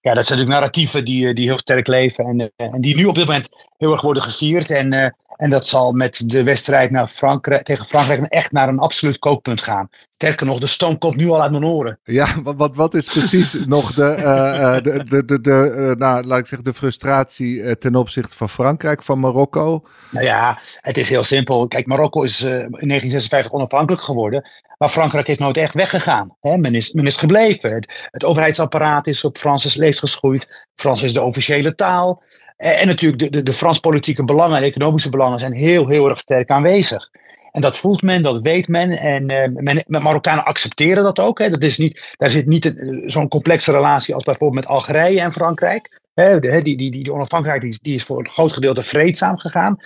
ja, 0.00 0.14
dat 0.14 0.26
zijn 0.26 0.38
natuurlijk 0.38 0.48
narratieven 0.48 1.04
die, 1.04 1.34
die 1.34 1.46
heel 1.46 1.58
sterk 1.58 1.86
leven 1.86 2.24
en, 2.24 2.52
en 2.56 2.80
die 2.80 2.96
nu 2.96 3.04
op 3.04 3.14
dit 3.14 3.26
moment 3.26 3.48
heel 3.78 3.92
erg 3.92 4.00
worden 4.00 4.22
gevierd. 4.22 4.70
En 4.70 5.14
En 5.40 5.50
dat 5.50 5.66
zal 5.66 5.92
met 5.92 6.22
de 6.30 6.42
wedstrijd 6.42 6.90
naar 6.90 7.06
Frankrijk, 7.06 7.62
tegen 7.62 7.86
Frankrijk 7.86 8.22
echt 8.22 8.52
naar 8.52 8.68
een 8.68 8.78
absoluut 8.78 9.18
kookpunt 9.18 9.62
gaan. 9.62 9.88
Sterker 10.10 10.46
nog, 10.46 10.58
de 10.58 10.66
stoom 10.66 10.98
komt 10.98 11.16
nu 11.16 11.28
al 11.28 11.42
uit 11.42 11.50
mijn 11.50 11.64
oren. 11.64 11.98
Ja, 12.04 12.42
wat, 12.42 12.76
wat 12.76 12.94
is 12.94 13.06
precies 13.06 13.52
nog 13.66 13.94
de, 13.94 14.16
uh, 14.18 14.74
de, 14.74 15.04
de, 15.04 15.24
de, 15.24 15.40
de 15.40 15.74
uh, 15.76 15.98
nou, 15.98 16.24
laat 16.24 16.38
ik 16.38 16.46
zeggen, 16.46 16.64
de 16.64 16.74
frustratie 16.74 17.78
ten 17.78 17.94
opzichte 17.94 18.36
van 18.36 18.48
Frankrijk, 18.48 19.02
van 19.02 19.18
Marokko? 19.20 19.84
Nou 20.10 20.24
ja, 20.24 20.58
het 20.80 20.98
is 20.98 21.08
heel 21.08 21.24
simpel. 21.24 21.68
Kijk, 21.68 21.86
Marokko 21.86 22.22
is 22.22 22.40
in 22.40 22.48
1956 22.48 23.52
onafhankelijk 23.52 24.02
geworden. 24.02 24.48
Maar 24.78 24.88
Frankrijk 24.88 25.28
is 25.28 25.38
nooit 25.38 25.56
echt 25.56 25.74
weggegaan. 25.74 26.36
Hè? 26.40 26.56
Men, 26.56 26.74
is, 26.74 26.92
men 26.92 27.06
is 27.06 27.16
gebleven. 27.16 27.72
Het, 27.72 28.08
het 28.10 28.24
overheidsapparaat 28.24 29.06
is 29.06 29.24
op 29.24 29.38
Franse 29.38 29.78
lees 29.78 29.98
geschoeid. 29.98 30.66
Frans 30.74 31.02
is 31.02 31.12
de 31.12 31.22
officiële 31.22 31.74
taal. 31.74 32.22
En 32.60 32.86
natuurlijk 32.86 33.22
de, 33.22 33.30
de, 33.30 33.42
de 33.42 33.52
Frans-politieke 33.52 34.24
belangen 34.24 34.56
en 34.56 34.62
economische 34.62 35.10
belangen 35.10 35.38
zijn 35.38 35.52
heel, 35.52 35.88
heel 35.88 36.08
erg 36.08 36.18
sterk 36.18 36.50
aanwezig. 36.50 37.10
En 37.50 37.60
dat 37.60 37.76
voelt 37.76 38.02
men, 38.02 38.22
dat 38.22 38.42
weet 38.42 38.68
men. 38.68 38.90
En 38.90 39.32
uh, 39.32 39.62
men, 39.62 40.02
Marokkanen 40.02 40.44
accepteren 40.44 41.02
dat 41.02 41.18
ook. 41.18 41.38
Hè. 41.38 41.50
Dat 41.50 41.62
is 41.62 41.78
niet, 41.78 42.14
daar 42.16 42.30
zit 42.30 42.46
niet 42.46 42.74
zo'n 43.06 43.28
complexe 43.28 43.72
relatie 43.72 44.14
als 44.14 44.24
bijvoorbeeld 44.24 44.60
met 44.60 44.70
Algerije 44.72 45.20
en 45.20 45.32
Frankrijk. 45.32 46.00
Hè, 46.14 46.40
die, 46.40 46.76
die, 46.76 46.90
die, 46.90 47.12
onafhankelijkheid 47.12 47.72
die, 47.72 47.78
die 47.82 47.94
is 47.94 48.04
voor 48.04 48.18
een 48.18 48.28
groot 48.28 48.52
gedeelte 48.52 48.82
vreedzaam 48.82 49.38
gegaan. 49.38 49.80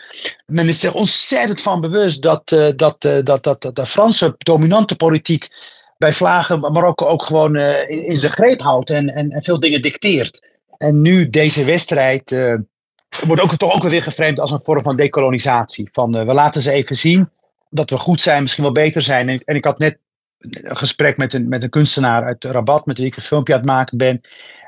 Men 0.47 0.69
is 0.69 0.81
zich 0.81 0.95
ontzettend 0.95 1.63
van 1.63 1.81
bewust 1.81 2.23
dat, 2.23 2.53
uh, 2.53 2.69
dat, 2.77 3.01
dat, 3.01 3.43
dat, 3.43 3.63
dat 3.63 3.77
de 3.77 3.87
Franse 3.87 4.35
dominante 4.39 4.97
politiek 4.97 5.49
bij 5.99 6.13
vlagen 6.13 6.61
Marokko 6.61 7.07
ook 7.07 7.23
gewoon 7.23 7.57
in, 7.57 8.07
in, 8.07 8.17
zijn 8.17 8.33
greep 8.33 8.61
houdt 8.61 8.91
en, 8.91 9.09
en, 9.09 9.31
en 9.31 9.43
veel 9.43 9.61
dingen 9.61 9.83
dicteert. 9.83 10.53
En 10.79 11.01
nu 11.01 11.31
deze 11.31 11.65
wedstrijd 11.65 12.31
uh, 12.31 12.55
wordt 13.27 13.43
ook, 13.43 13.57
toch 13.57 13.75
ook 13.75 13.89
weer 13.89 14.03
geframed 14.03 14.41
als 14.41 14.51
een 14.51 14.61
vorm 14.63 14.83
van 14.83 14.97
decolonisatie. 14.97 15.89
Van 15.93 16.17
uh, 16.17 16.27
we 16.27 16.33
laten 16.33 16.61
ze 16.61 16.73
even 16.73 16.97
zien 16.97 17.31
dat 17.71 17.91
we 17.91 17.97
goed 17.97 18.21
zijn, 18.21 18.43
misschien 18.43 18.65
wel 18.65 18.73
beter 18.73 19.03
zijn. 19.03 19.29
En, 19.29 19.43
en 19.45 19.57
ik 19.57 19.65
had 19.65 19.79
net 19.79 19.99
een 20.39 20.77
gesprek 20.77 21.17
met 21.17 21.35
een, 21.35 21.49
met 21.49 21.63
een 21.63 21.71
kunstenaar 21.71 22.25
uit 22.25 22.45
Rabat, 22.45 22.87
met 22.87 22.99
wie 22.99 23.07
ik 23.07 23.17
een 23.17 23.23
filmpje 23.23 23.53
aan 23.53 23.59
het 23.59 23.69
maken 23.69 23.99
ben. 23.99 24.21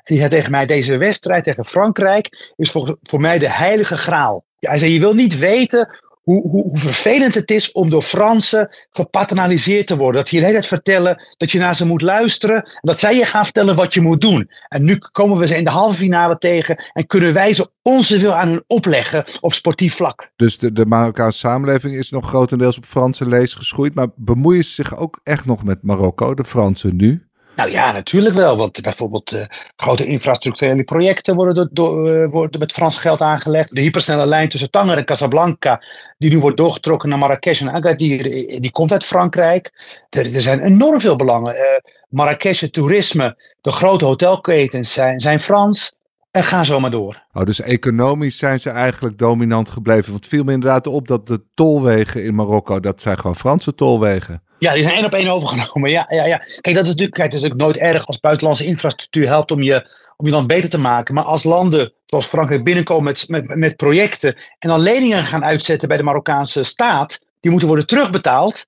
Die 0.02 0.18
zei 0.18 0.30
tegen 0.30 0.50
mij: 0.50 0.66
Deze 0.66 0.96
wedstrijd 0.96 1.44
tegen 1.44 1.64
Frankrijk 1.64 2.52
is 2.56 2.70
voor, 2.70 2.98
voor 3.02 3.20
mij 3.20 3.38
de 3.38 3.50
heilige 3.50 3.96
graal. 3.96 4.44
Hij 4.58 4.78
zei: 4.78 4.92
Je 4.92 5.00
wil 5.00 5.14
niet 5.14 5.38
weten 5.38 5.98
hoe, 6.34 6.78
vervelend 6.78 7.34
het 7.34 7.50
is 7.50 7.72
om 7.72 7.90
door 7.90 8.02
Fransen 8.02 8.68
gepaternaliseerd 8.90 9.86
te 9.86 9.96
worden. 9.96 10.16
Dat 10.16 10.28
ze 10.28 10.34
je 10.34 10.40
de 10.40 10.46
hele 10.46 10.58
tijd 10.60 10.72
vertellen 10.72 11.24
dat 11.36 11.50
je 11.50 11.58
naar 11.58 11.74
ze 11.74 11.86
moet 11.86 12.02
luisteren. 12.02 12.56
En 12.56 12.80
dat 12.80 12.98
zij 12.98 13.16
je 13.16 13.26
gaan 13.26 13.44
vertellen 13.44 13.76
wat 13.76 13.94
je 13.94 14.00
moet 14.00 14.20
doen. 14.20 14.50
En 14.68 14.84
nu 14.84 14.98
komen 14.98 15.38
we 15.38 15.46
ze 15.46 15.56
in 15.56 15.64
de 15.64 15.70
halve 15.70 15.96
finale 15.96 16.38
tegen. 16.38 16.76
En 16.92 17.06
kunnen 17.06 17.32
wij 17.32 17.52
ze 17.52 17.70
onze 17.82 18.18
wil 18.18 18.34
aan 18.34 18.48
hun 18.48 18.64
opleggen 18.66 19.24
op 19.40 19.52
sportief 19.52 19.94
vlak. 19.94 20.30
Dus 20.36 20.58
de, 20.58 20.72
de 20.72 20.86
Marokkaanse 20.86 21.38
samenleving 21.38 21.94
is 21.94 22.10
nog 22.10 22.28
grotendeels 22.28 22.76
op 22.76 22.84
Franse 22.84 23.26
lees 23.26 23.54
geschoeid. 23.54 23.94
Maar 23.94 24.08
bemoeien 24.16 24.64
ze 24.64 24.70
zich 24.70 24.96
ook 24.96 25.20
echt 25.22 25.44
nog 25.44 25.64
met 25.64 25.82
Marokko, 25.82 26.34
de 26.34 26.44
Fransen 26.44 26.96
nu? 26.96 27.26
Nou 27.56 27.70
ja, 27.70 27.92
natuurlijk 27.92 28.34
wel. 28.34 28.56
Want 28.56 28.82
bijvoorbeeld 28.82 29.32
uh, 29.32 29.40
grote 29.76 30.04
infrastructurele 30.04 30.84
projecten 30.84 31.34
worden, 31.34 31.68
door, 31.72 32.10
uh, 32.10 32.30
worden 32.30 32.60
met 32.60 32.72
Frans 32.72 32.98
geld 32.98 33.20
aangelegd. 33.20 33.74
De 33.74 33.80
hypersnelle 33.80 34.26
lijn 34.26 34.48
tussen 34.48 34.70
Tanger 34.70 34.96
en 34.96 35.04
Casablanca, 35.04 35.82
die 36.18 36.30
nu 36.30 36.38
wordt 36.38 36.56
doorgetrokken 36.56 37.08
naar 37.08 37.18
Marrakesh 37.18 37.60
en 37.60 37.70
Agadir, 37.70 38.22
die, 38.22 38.60
die 38.60 38.70
komt 38.70 38.92
uit 38.92 39.04
Frankrijk. 39.04 39.72
Er, 40.10 40.34
er 40.34 40.40
zijn 40.40 40.60
enorm 40.60 41.00
veel 41.00 41.16
belangen. 41.16 41.54
Uh, 41.54 41.60
Marrakesh, 42.08 42.62
toerisme, 42.70 43.36
de 43.60 43.70
grote 43.70 44.04
hotelketens 44.04 44.92
zijn, 44.92 45.20
zijn 45.20 45.40
Frans. 45.40 45.94
En 46.30 46.44
ga 46.44 46.64
zo 46.64 46.80
maar 46.80 46.90
door. 46.90 47.24
Oh, 47.32 47.42
dus 47.42 47.60
economisch 47.60 48.38
zijn 48.38 48.60
ze 48.60 48.70
eigenlijk 48.70 49.18
dominant 49.18 49.70
gebleven. 49.70 50.12
Want 50.12 50.26
viel 50.26 50.44
me 50.44 50.52
inderdaad 50.52 50.86
op 50.86 51.08
dat 51.08 51.26
de 51.26 51.42
tolwegen 51.54 52.24
in 52.24 52.34
Marokko, 52.34 52.80
dat 52.80 53.02
zijn 53.02 53.18
gewoon 53.18 53.36
Franse 53.36 53.74
tolwegen. 53.74 54.42
Ja, 54.58 54.74
die 54.74 54.82
zijn 54.82 54.94
één 54.94 55.04
op 55.04 55.14
één 55.14 55.28
overgenomen. 55.28 55.90
Ja, 55.90 56.06
ja, 56.08 56.24
ja. 56.24 56.36
Kijk, 56.36 56.74
dat 56.74 56.84
is 56.84 56.90
natuurlijk, 56.90 57.16
kijk, 57.16 57.30
dat 57.30 57.40
is 57.42 57.48
natuurlijk 57.48 57.60
nooit 57.60 57.76
erg 57.76 58.06
als 58.06 58.20
buitenlandse 58.20 58.64
infrastructuur 58.64 59.26
helpt 59.26 59.50
om 59.50 59.62
je, 59.62 59.90
om 60.16 60.26
je 60.26 60.32
land 60.32 60.46
beter 60.46 60.70
te 60.70 60.78
maken. 60.78 61.14
Maar 61.14 61.24
als 61.24 61.44
landen 61.44 61.92
zoals 62.06 62.26
Frankrijk 62.26 62.64
binnenkomen 62.64 63.04
met, 63.04 63.28
met, 63.28 63.54
met 63.54 63.76
projecten 63.76 64.36
en 64.58 64.68
dan 64.68 64.80
leningen 64.80 65.24
gaan 65.24 65.44
uitzetten 65.44 65.88
bij 65.88 65.96
de 65.96 66.02
Marokkaanse 66.02 66.64
staat, 66.64 67.20
die 67.40 67.50
moeten 67.50 67.68
worden 67.68 67.86
terugbetaald, 67.86 68.66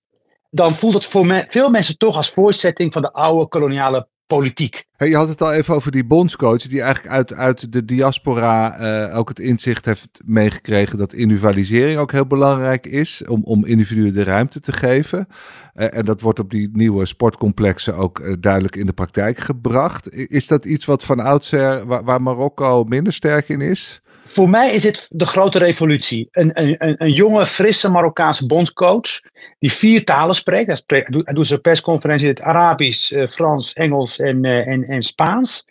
dan 0.50 0.76
voelt 0.76 0.94
het 0.94 1.06
voor 1.06 1.26
me, 1.26 1.46
veel 1.48 1.70
mensen 1.70 1.98
toch 1.98 2.16
als 2.16 2.30
voortzetting 2.30 2.92
van 2.92 3.02
de 3.02 3.12
oude 3.12 3.46
koloniale 3.46 4.08
politiek. 4.28 4.84
Je 4.96 5.16
had 5.16 5.28
het 5.28 5.42
al 5.42 5.52
even 5.52 5.74
over 5.74 5.92
die 5.92 6.04
bondscoach, 6.04 6.62
die 6.62 6.82
eigenlijk 6.82 7.14
uit, 7.14 7.34
uit 7.34 7.72
de 7.72 7.84
diaspora 7.84 8.80
uh, 9.08 9.16
ook 9.16 9.28
het 9.28 9.38
inzicht 9.38 9.84
heeft 9.84 10.20
meegekregen 10.24 10.98
dat 10.98 11.12
individualisering 11.12 11.98
ook 11.98 12.12
heel 12.12 12.26
belangrijk 12.26 12.86
is 12.86 13.22
om, 13.26 13.44
om 13.44 13.64
individuen 13.64 14.14
de 14.14 14.22
ruimte 14.22 14.60
te 14.60 14.72
geven. 14.72 15.26
Uh, 15.74 15.96
en 15.96 16.04
dat 16.04 16.20
wordt 16.20 16.38
op 16.38 16.50
die 16.50 16.68
nieuwe 16.72 17.06
sportcomplexen 17.06 17.96
ook 17.96 18.18
uh, 18.18 18.32
duidelijk 18.40 18.76
in 18.76 18.86
de 18.86 18.92
praktijk 18.92 19.38
gebracht. 19.38 20.14
Is 20.14 20.46
dat 20.46 20.64
iets 20.64 20.84
wat 20.84 21.04
van 21.04 21.20
oudsher, 21.20 21.86
waar 21.86 22.22
Marokko 22.22 22.84
minder 22.84 23.12
sterk 23.12 23.48
in 23.48 23.60
is? 23.60 24.02
Voor 24.38 24.48
mij 24.48 24.72
is 24.72 24.82
dit 24.82 25.06
de 25.08 25.26
grote 25.26 25.58
revolutie. 25.58 26.28
Een, 26.30 26.50
een, 26.62 26.94
een 26.98 27.12
jonge, 27.12 27.46
frisse 27.46 27.90
Marokkaanse 27.90 28.46
bondcoach 28.46 29.20
die 29.58 29.72
vier 29.72 30.04
talen 30.04 30.34
spreekt. 30.34 30.82
Hij, 30.86 31.04
doet 31.34 31.46
zijn 31.46 31.60
persconferentie 31.60 32.28
in 32.28 32.34
het 32.34 32.42
Arabisch, 32.42 33.10
uh, 33.10 33.26
Frans, 33.26 33.72
Engels 33.72 34.18
en, 34.18 34.44
uh, 34.44 34.66
en, 34.66 34.84
en 34.84 35.02
Spaans. 35.02 35.66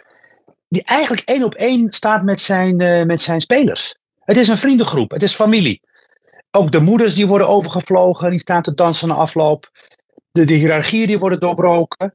Die 0.69 0.83
eigenlijk 0.83 1.27
één 1.27 1.43
op 1.43 1.55
één 1.55 1.91
staat 1.91 2.23
met 2.23 2.41
zijn, 2.41 2.81
uh, 2.81 3.05
met 3.05 3.21
zijn 3.21 3.41
spelers. 3.41 3.95
Het 4.19 4.37
is 4.37 4.47
een 4.47 4.57
vriendengroep, 4.57 5.11
het 5.11 5.23
is 5.23 5.35
familie. 5.35 5.81
Ook 6.51 6.71
de 6.71 6.79
moeders 6.79 7.13
die 7.13 7.27
worden 7.27 7.47
overgevlogen, 7.47 8.29
die 8.29 8.39
staan 8.39 8.61
te 8.61 8.73
dansen 8.73 9.07
na 9.07 9.13
afloop. 9.13 9.71
De, 10.31 10.45
de 10.45 10.53
hiërarchieën 10.53 11.07
die 11.07 11.19
worden 11.19 11.39
doorbroken. 11.39 12.05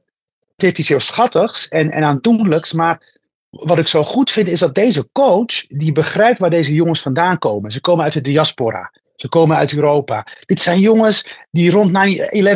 Het 0.53 0.61
heeft 0.61 0.77
iets 0.77 0.89
heel 0.89 0.99
schattigs 0.99 1.67
en, 1.67 1.91
en 1.91 2.03
aandoenlijks, 2.03 2.73
maar 2.73 3.12
wat 3.53 3.77
ik 3.77 3.87
zo 3.87 4.03
goed 4.03 4.31
vind 4.31 4.47
is 4.47 4.59
dat 4.59 4.75
deze 4.75 5.09
coach, 5.11 5.67
die 5.67 5.91
begrijpt 5.91 6.39
waar 6.39 6.49
deze 6.49 6.73
jongens 6.73 7.01
vandaan 7.01 7.37
komen. 7.37 7.71
Ze 7.71 7.81
komen 7.81 8.03
uit 8.03 8.13
de 8.13 8.21
diaspora. 8.21 8.91
Ze 9.15 9.29
komen 9.29 9.57
uit 9.57 9.73
Europa. 9.73 10.27
Dit 10.45 10.61
zijn 10.61 10.79
jongens 10.79 11.45
die 11.51 11.71
rond 11.71 11.91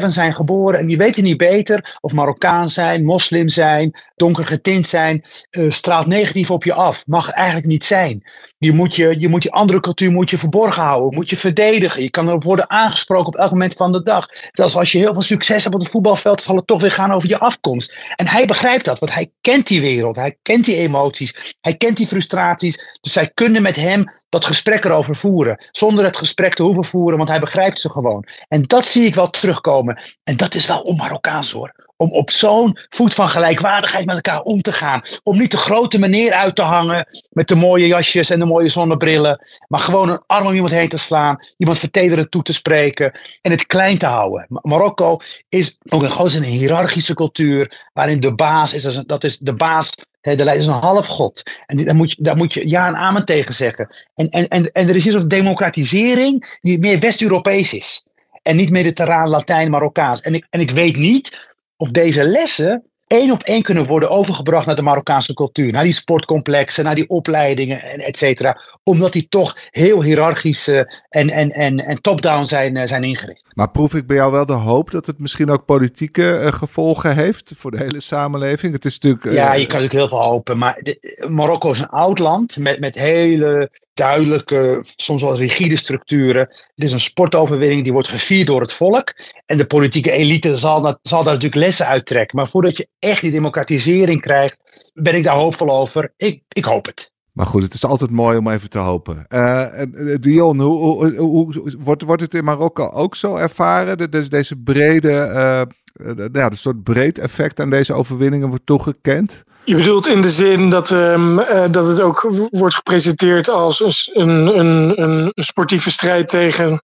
9-11 0.04 0.06
zijn 0.08 0.34
geboren 0.34 0.80
en 0.80 0.88
die 0.88 0.98
weten 0.98 1.24
niet 1.24 1.38
beter 1.38 1.98
of 2.02 2.14
Marokkaan 2.14 2.70
zijn, 2.70 3.06
moslim 3.06 3.50
zijn, 3.50 4.00
donker 4.16 4.46
getint 4.46 4.88
zijn, 4.88 5.26
uh, 5.52 5.72
straalt 5.72 6.08
negatief 6.08 6.52
op 6.52 6.64
je 6.64 6.74
af. 6.74 7.04
Mag 7.08 7.30
eigenlijk 7.30 7.68
niet 7.68 7.86
zijn. 7.86 8.24
Je 8.60 8.74
moet 8.74 8.96
je, 8.96 9.20
je 9.20 9.28
moet 9.28 9.44
je 9.44 9.52
andere 9.52 9.80
cultuur 9.80 10.12
moet 10.12 10.30
je 10.30 10.38
verborgen 10.38 10.84
houden, 10.84 11.14
moet 11.14 11.30
je 11.30 11.38
verdedigen. 11.38 12.02
Je 12.02 12.10
kan 12.10 12.28
erop 12.28 12.44
worden 12.44 12.70
aangesproken 12.70 13.28
op 13.28 13.36
elk 13.36 13.52
moment 13.52 13.74
van 13.74 13.92
de 13.92 14.04
dag. 14.04 14.28
Zelfs 14.52 14.76
als 14.76 14.92
je 14.92 14.98
heel 14.98 15.14
veel 15.14 15.22
succes 15.22 15.64
hebt 15.64 15.76
op 15.76 15.82
het 15.82 15.92
voetbalveld, 15.92 16.44
zal 16.44 16.56
het 16.56 16.68
toch 16.68 16.82
weer 16.82 16.92
gaan 16.92 17.12
over 17.12 17.30
je 17.30 17.40
afkomst. 17.40 17.98
En 18.16 18.28
hij 18.28 18.46
begrijpt 18.46 18.86
dat, 18.86 19.00
want 19.00 19.14
hij 19.14 19.32
kent 19.42 19.68
die 19.68 19.82
wereld, 19.82 20.16
hij 20.16 20.38
kent 20.42 20.66
die 20.66 20.76
emoties, 20.76 21.56
hij 21.62 21.76
kent 21.76 21.98
die 21.98 22.08
frustraties. 22.08 22.98
Dus 23.02 23.14
zij 23.14 23.32
kunnen 23.34 23.62
met 23.62 23.76
hem 23.76 24.12
dat 24.30 24.46
gesprek 24.46 24.86
erover 24.86 25.16
voeren. 25.16 25.66
Zonder 25.72 26.06
het 26.06 26.18
gesprek 26.18 26.54
te 26.54 26.64
hoeven 26.64 26.86
voeren, 26.86 27.18
want 27.18 27.30
hij 27.30 27.40
begrijpt 27.40 27.80
ze 27.80 27.90
gewoon. 27.90 28.26
En 28.48 28.62
dat 28.62 28.86
zie 28.86 29.06
ik 29.06 29.16
wel 29.16 29.30
terugkomen. 29.30 30.02
En 30.24 30.38
dat 30.38 30.56
is 30.56 30.68
wel 30.68 30.80
on-Marokkaans 30.80 31.52
hoor. 31.52 31.87
Om 31.98 32.12
op 32.12 32.32
zo'n 32.32 32.78
voet 32.90 33.14
van 33.14 33.30
gelijkwaardigheid 33.30 34.06
met 34.06 34.16
elkaar 34.16 34.42
om 34.42 34.62
te 34.62 34.72
gaan. 34.72 35.02
Om 35.24 35.38
niet 35.38 35.52
de 35.52 35.58
grote 35.58 36.00
meneer 36.00 36.34
uit 36.34 36.56
te 36.56 36.62
hangen 36.62 37.08
met 37.30 37.48
de 37.48 37.56
mooie 37.56 37.88
jasjes 37.88 38.30
en 38.30 38.40
de 38.40 38.46
mooie 38.46 38.70
zonnebrillen. 38.70 39.46
Maar 39.68 39.80
gewoon 39.80 40.10
een 40.10 40.24
arm 40.28 40.48
om 40.48 40.54
iemand 40.54 40.74
heen 40.74 40.90
te 40.90 40.98
slaan. 40.98 41.44
Iemand 41.58 41.80
vertederend 41.80 42.32
toe 42.32 42.44
te 42.44 42.54
spreken. 42.54 43.12
En 43.42 43.52
het 43.52 43.66
klein 43.66 43.98
te 43.98 44.06
houden. 44.06 44.46
Marokko 44.50 45.20
is 45.50 45.78
ook 45.90 46.04
een, 46.04 46.12
gewoon 46.12 46.34
een 46.34 46.44
hiërarchische 46.44 47.14
cultuur. 47.14 47.90
Waarin 47.94 48.20
de 48.20 48.36
baas 48.36 48.74
is, 48.74 48.84
dat 49.06 49.24
is 49.24 49.38
de 49.38 49.54
baas 49.54 49.94
de 50.36 50.44
leider 50.44 50.66
is 50.66 50.68
een 50.68 50.82
halfgod. 50.82 51.44
En 51.66 51.86
daar 51.86 51.96
moet, 51.96 52.12
je, 52.12 52.24
daar 52.24 52.38
moet 52.38 52.54
je 52.54 52.70
ja 52.70 52.88
en 52.88 52.96
amen 52.96 53.26
tegen 53.26 53.54
zeggen. 53.54 53.96
En, 54.16 54.30
en, 54.30 54.48
en, 54.48 54.72
en 54.72 54.90
er 54.90 54.96
is 54.96 55.06
een 55.06 55.28
democratisering 55.28 56.58
die 56.62 56.80
meer 56.80 57.00
West-Europees 57.00 57.74
is. 57.74 58.06
En 58.42 58.56
niet 58.56 58.70
mediterraan, 58.70 59.30
Latijn, 59.30 59.70
Marokkaans. 59.70 60.22
En 60.22 60.34
ik, 60.34 60.48
en 60.50 60.60
ik 60.60 60.72
weet 60.72 60.98
niet 60.98 61.56
of 61.78 61.92
deze 61.92 62.28
lessen 62.28 62.84
één 63.08 63.32
op 63.32 63.44
één 63.44 63.62
kunnen 63.62 63.86
worden 63.86 64.10
overgebracht 64.10 64.66
naar 64.66 64.76
de 64.76 64.82
Marokkaanse 64.82 65.34
cultuur. 65.34 65.72
Naar 65.72 65.84
die 65.84 65.94
sportcomplexen, 65.94 66.84
naar 66.84 66.96
die 66.96 67.10
opleidingen, 67.10 67.82
et 67.82 68.18
cetera. 68.18 68.62
Omdat 68.84 69.14
die 69.14 69.28
toch 69.30 69.58
heel 69.70 70.04
hiërarchisch 70.04 70.68
uh, 70.68 70.78
en, 71.10 71.30
en, 71.30 71.52
en, 71.52 71.80
en 71.80 72.02
top-down 72.02 72.44
zijn, 72.44 72.76
uh, 72.76 72.86
zijn 72.86 73.04
ingericht. 73.04 73.46
Maar 73.54 73.72
proef 73.72 73.94
ik 73.94 74.08
bij 74.08 74.16
jou 74.16 74.32
wel 74.32 74.46
de 74.46 74.54
hoop 74.54 74.92
dat 74.92 75.06
het 75.06 75.20
misschien 75.20 75.50
ook 75.50 75.66
politieke 75.66 76.42
uh, 76.44 76.52
gevolgen 76.52 77.16
heeft 77.16 77.52
voor 77.56 77.72
de 77.72 77.78
hele 77.78 78.02
samenleving? 78.02 78.74
Het 78.74 78.86
is 78.86 79.00
natuurlijk. 79.00 79.36
ja, 79.36 79.54
je 79.54 79.66
kan 79.66 79.82
natuurlijk 79.82 79.94
heel 79.94 80.08
veel 80.08 80.30
hopen. 80.30 80.58
Maar 80.58 80.80
de, 80.82 81.26
Marokko 81.30 81.72
is 81.72 81.80
een 81.80 81.90
oud 81.90 82.20
land 82.20 82.58
met, 82.58 82.80
met 82.80 82.96
hele 82.96 83.70
duidelijke, 83.98 84.84
soms 84.96 85.22
wel 85.22 85.38
rigide 85.38 85.76
structuren. 85.76 86.42
Het 86.42 86.72
is 86.76 86.92
een 86.92 87.00
sportoverwinning 87.00 87.84
die 87.84 87.94
wordt 87.94 88.08
gevierd 88.08 88.48
door 88.48 88.62
het 88.62 88.74
volk. 88.74 89.14
En 89.46 89.58
de 89.58 89.66
politieke 89.66 90.12
elite 90.12 90.58
zal, 90.58 90.98
zal 91.02 91.24
daar 91.24 91.34
natuurlijk 91.34 91.64
lessen 91.64 91.88
uittrekken. 91.88 92.38
Maar 92.38 92.50
voordat 92.50 92.78
je 92.78 92.88
echt 93.00 93.22
die 93.22 93.32
democratisering 93.32 94.22
krijgt, 94.22 94.92
ben 94.94 95.16
ik 95.16 95.24
daar 95.24 95.36
hoopvol 95.36 95.72
over. 95.72 96.14
Ik, 96.18 96.42
ik 96.48 96.66
hoop 96.66 96.86
het. 96.86 97.12
Maar 97.32 97.46
goed, 97.46 97.64
het 97.64 97.74
is 97.74 97.86
altijd 97.86 98.12
mooi 98.12 98.38
om 98.38 98.50
even 98.50 98.70
te 98.70 98.78
hopen. 98.78 99.26
Uh, 99.30 99.66
Dion, 100.20 100.60
hoe, 100.60 101.76
wordt, 101.80 102.04
wordt 102.04 102.22
het 102.22 102.34
in 102.34 102.44
Marokko 102.44 102.90
ook 102.90 103.16
zo 103.16 103.36
ervaren? 103.36 103.98
De, 103.98 104.28
deze 104.28 104.56
brede, 104.56 105.10
uh, 105.10 106.26
ja, 106.32 106.50
de 106.50 106.56
soort 106.56 106.84
breed 106.84 107.20
effect 107.20 107.60
aan 107.60 107.70
deze 107.70 107.94
overwinningen 107.94 108.48
wordt 108.48 108.66
toegekend? 108.66 109.44
Je 109.68 109.76
bedoelt 109.76 110.08
in 110.08 110.22
de 110.22 110.30
zin 110.30 110.70
dat, 110.70 110.90
um, 110.90 111.36
dat 111.72 111.86
het 111.86 112.02
ook 112.02 112.28
wordt 112.50 112.76
gepresenteerd 112.76 113.50
als 113.50 114.10
een, 114.14 114.60
een, 114.60 115.02
een 115.02 115.32
sportieve 115.36 115.92
strijd 115.92 116.28
tegen 116.28 116.82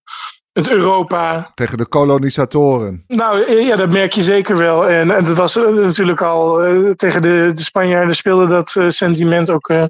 het 0.53 0.69
Europa. 0.69 1.51
Tegen 1.55 1.77
de 1.77 1.85
kolonisatoren. 1.85 3.03
Nou 3.07 3.43
eh, 3.43 3.67
ja, 3.67 3.75
dat 3.75 3.89
merk 3.89 4.13
je 4.13 4.21
zeker 4.21 4.57
wel. 4.57 4.89
En, 4.89 5.11
en 5.11 5.23
dat 5.23 5.37
was 5.37 5.57
eh, 5.57 5.67
natuurlijk 5.67 6.21
al 6.21 6.65
uh, 6.65 6.89
tegen 6.89 7.21
de, 7.21 7.51
de 7.53 7.63
Spanjaarden 7.63 8.15
speelde 8.15 8.47
dat 8.47 8.75
uh, 8.77 8.89
sentiment 8.89 9.51
ook 9.51 9.69
uh, 9.69 9.83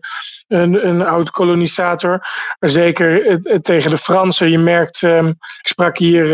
een, 0.47 0.87
een 0.87 1.05
oud 1.05 1.31
kolonisator. 1.31 2.25
Maar 2.59 2.69
zeker 2.69 3.39
tegen 3.61 3.89
de 3.89 3.97
Fransen. 3.97 4.51
Je 4.51 4.57
merkt, 4.57 5.01
um, 5.01 5.27
ik 5.27 5.67
sprak 5.67 5.97
hier 5.97 6.33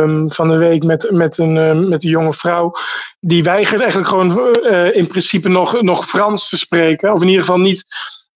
um, 0.00 0.30
van 0.30 0.48
de 0.48 0.58
week 0.58 0.82
met, 0.82 1.08
met, 1.10 1.38
een, 1.38 1.88
met 1.88 2.04
een 2.04 2.10
jonge 2.10 2.32
vrouw. 2.32 2.72
Die 3.20 3.42
weigert 3.42 3.80
eigenlijk 3.80 4.08
gewoon 4.08 4.54
in 4.92 5.06
principe 5.06 5.48
nog, 5.48 5.82
nog 5.82 6.06
Frans 6.06 6.48
te 6.48 6.58
spreken. 6.58 7.12
Of 7.12 7.20
in 7.22 7.28
ieder 7.28 7.44
geval 7.44 7.60
niet 7.60 7.84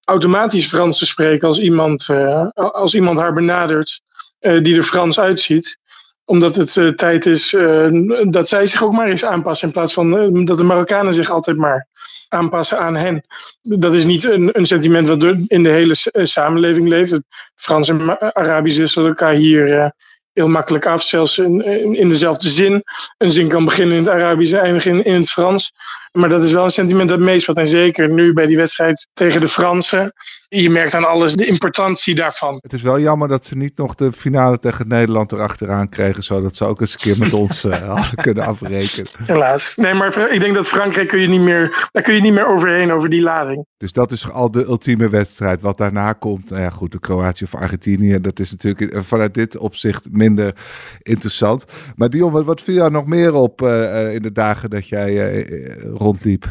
automatisch 0.04 0.68
Frans 0.68 0.98
te 0.98 1.06
spreken 1.06 1.48
als 1.48 1.58
iemand, 1.58 2.06
als 2.54 2.94
iemand 2.94 3.18
haar 3.18 3.32
benadert. 3.32 4.00
Eh, 4.38 4.62
die 4.62 4.76
er 4.76 4.82
Frans 4.82 5.20
uitziet 5.20 5.78
omdat 6.24 6.54
het 6.54 6.76
uh, 6.76 6.90
tijd 6.90 7.26
is 7.26 7.52
uh, 7.52 7.88
dat 8.30 8.48
zij 8.48 8.66
zich 8.66 8.82
ook 8.82 8.92
maar 8.92 9.08
eens 9.08 9.24
aanpassen. 9.24 9.66
In 9.66 9.74
plaats 9.74 9.92
van 9.92 10.44
dat 10.44 10.58
de 10.58 10.64
Marokkanen 10.64 11.12
zich 11.12 11.30
altijd 11.30 11.56
maar 11.56 11.86
aanpassen 12.28 12.78
aan 12.78 12.96
hen. 12.96 13.20
Dat 13.62 13.94
is 13.94 14.04
niet 14.04 14.24
een, 14.24 14.58
een 14.58 14.66
sentiment 14.66 15.08
wat 15.08 15.24
in 15.46 15.62
de 15.62 15.68
hele 15.68 15.94
samenleving 16.12 16.88
leeft. 16.88 17.10
Het 17.10 17.24
Frans 17.54 17.88
en 17.88 18.34
Arabisch 18.34 18.78
wisselen 18.78 19.08
elkaar 19.08 19.34
hier 19.34 19.92
heel 20.32 20.48
makkelijk 20.48 20.86
af. 20.86 21.02
Zelfs 21.02 21.38
in, 21.38 21.62
in, 21.96 22.08
dezelfde 22.08 22.48
zin. 22.48 22.82
Een 23.18 23.32
zin 23.32 23.48
kan 23.48 23.64
beginnen 23.64 23.96
in 23.96 24.02
het 24.02 24.12
Arabisch 24.12 24.52
en 24.52 24.60
eindigen 24.60 24.90
in, 24.90 25.04
in 25.04 25.20
het 25.20 25.30
Frans. 25.30 25.72
Maar 26.16 26.28
dat 26.28 26.42
is 26.42 26.52
wel 26.52 26.64
een 26.64 26.70
sentiment 26.70 27.08
dat 27.08 27.18
meespeelt. 27.18 27.58
En 27.58 27.66
zeker 27.66 28.08
nu 28.08 28.32
bij 28.32 28.46
die 28.46 28.56
wedstrijd 28.56 29.08
tegen 29.12 29.40
de 29.40 29.48
Fransen. 29.48 30.12
Je 30.48 30.70
merkt 30.70 30.94
aan 30.94 31.04
alles 31.04 31.34
de 31.34 31.46
importantie 31.46 32.14
daarvan. 32.14 32.58
Het 32.60 32.72
is 32.72 32.82
wel 32.82 33.00
jammer 33.00 33.28
dat 33.28 33.44
ze 33.44 33.56
niet 33.56 33.76
nog 33.76 33.94
de 33.94 34.12
finale 34.12 34.58
tegen 34.58 34.88
Nederland 34.88 35.32
erachteraan 35.32 35.88
kregen. 35.88 36.24
Zodat 36.24 36.56
ze 36.56 36.64
ook 36.64 36.80
eens 36.80 36.92
een 36.92 36.98
keer 36.98 37.18
met 37.18 37.32
ons 37.32 37.64
uh, 37.64 37.72
hadden 37.88 38.14
kunnen 38.14 38.44
afrekenen. 38.44 39.10
Helaas. 39.26 39.76
Nee, 39.76 39.94
maar 39.94 40.32
ik 40.32 40.40
denk 40.40 40.54
dat 40.54 40.66
Frankrijk 40.66 41.08
kun 41.08 41.20
je 41.20 41.28
niet 41.28 41.40
meer, 41.40 41.88
daar 41.92 42.02
kun 42.02 42.14
je 42.14 42.20
niet 42.20 42.32
meer 42.32 42.46
overheen 42.46 42.92
over 42.92 43.08
die 43.08 43.22
lading. 43.22 43.66
Dus 43.76 43.92
dat 43.92 44.12
is 44.12 44.30
al 44.30 44.50
de 44.50 44.64
ultieme 44.64 45.08
wedstrijd. 45.08 45.60
Wat 45.60 45.78
daarna 45.78 46.12
komt, 46.12 46.50
nou 46.50 46.62
ja 46.62 46.70
goed, 46.70 46.92
de 46.92 47.00
Kroatië 47.00 47.44
of 47.44 47.54
Argentinië. 47.54 48.20
Dat 48.20 48.38
is 48.38 48.50
natuurlijk 48.50 49.04
vanuit 49.04 49.34
dit 49.34 49.56
opzicht 49.56 50.08
minder 50.10 50.54
interessant. 51.02 51.64
Maar 51.96 52.10
Dion, 52.10 52.32
wat, 52.32 52.44
wat 52.44 52.62
viel 52.62 52.74
jou 52.74 52.90
nog 52.90 53.06
meer 53.06 53.34
op 53.34 53.62
uh, 53.62 54.14
in 54.14 54.22
de 54.22 54.32
dagen 54.32 54.70
dat 54.70 54.88
jij 54.88 55.46
uh, 55.48 55.94
rondliep 56.06 56.44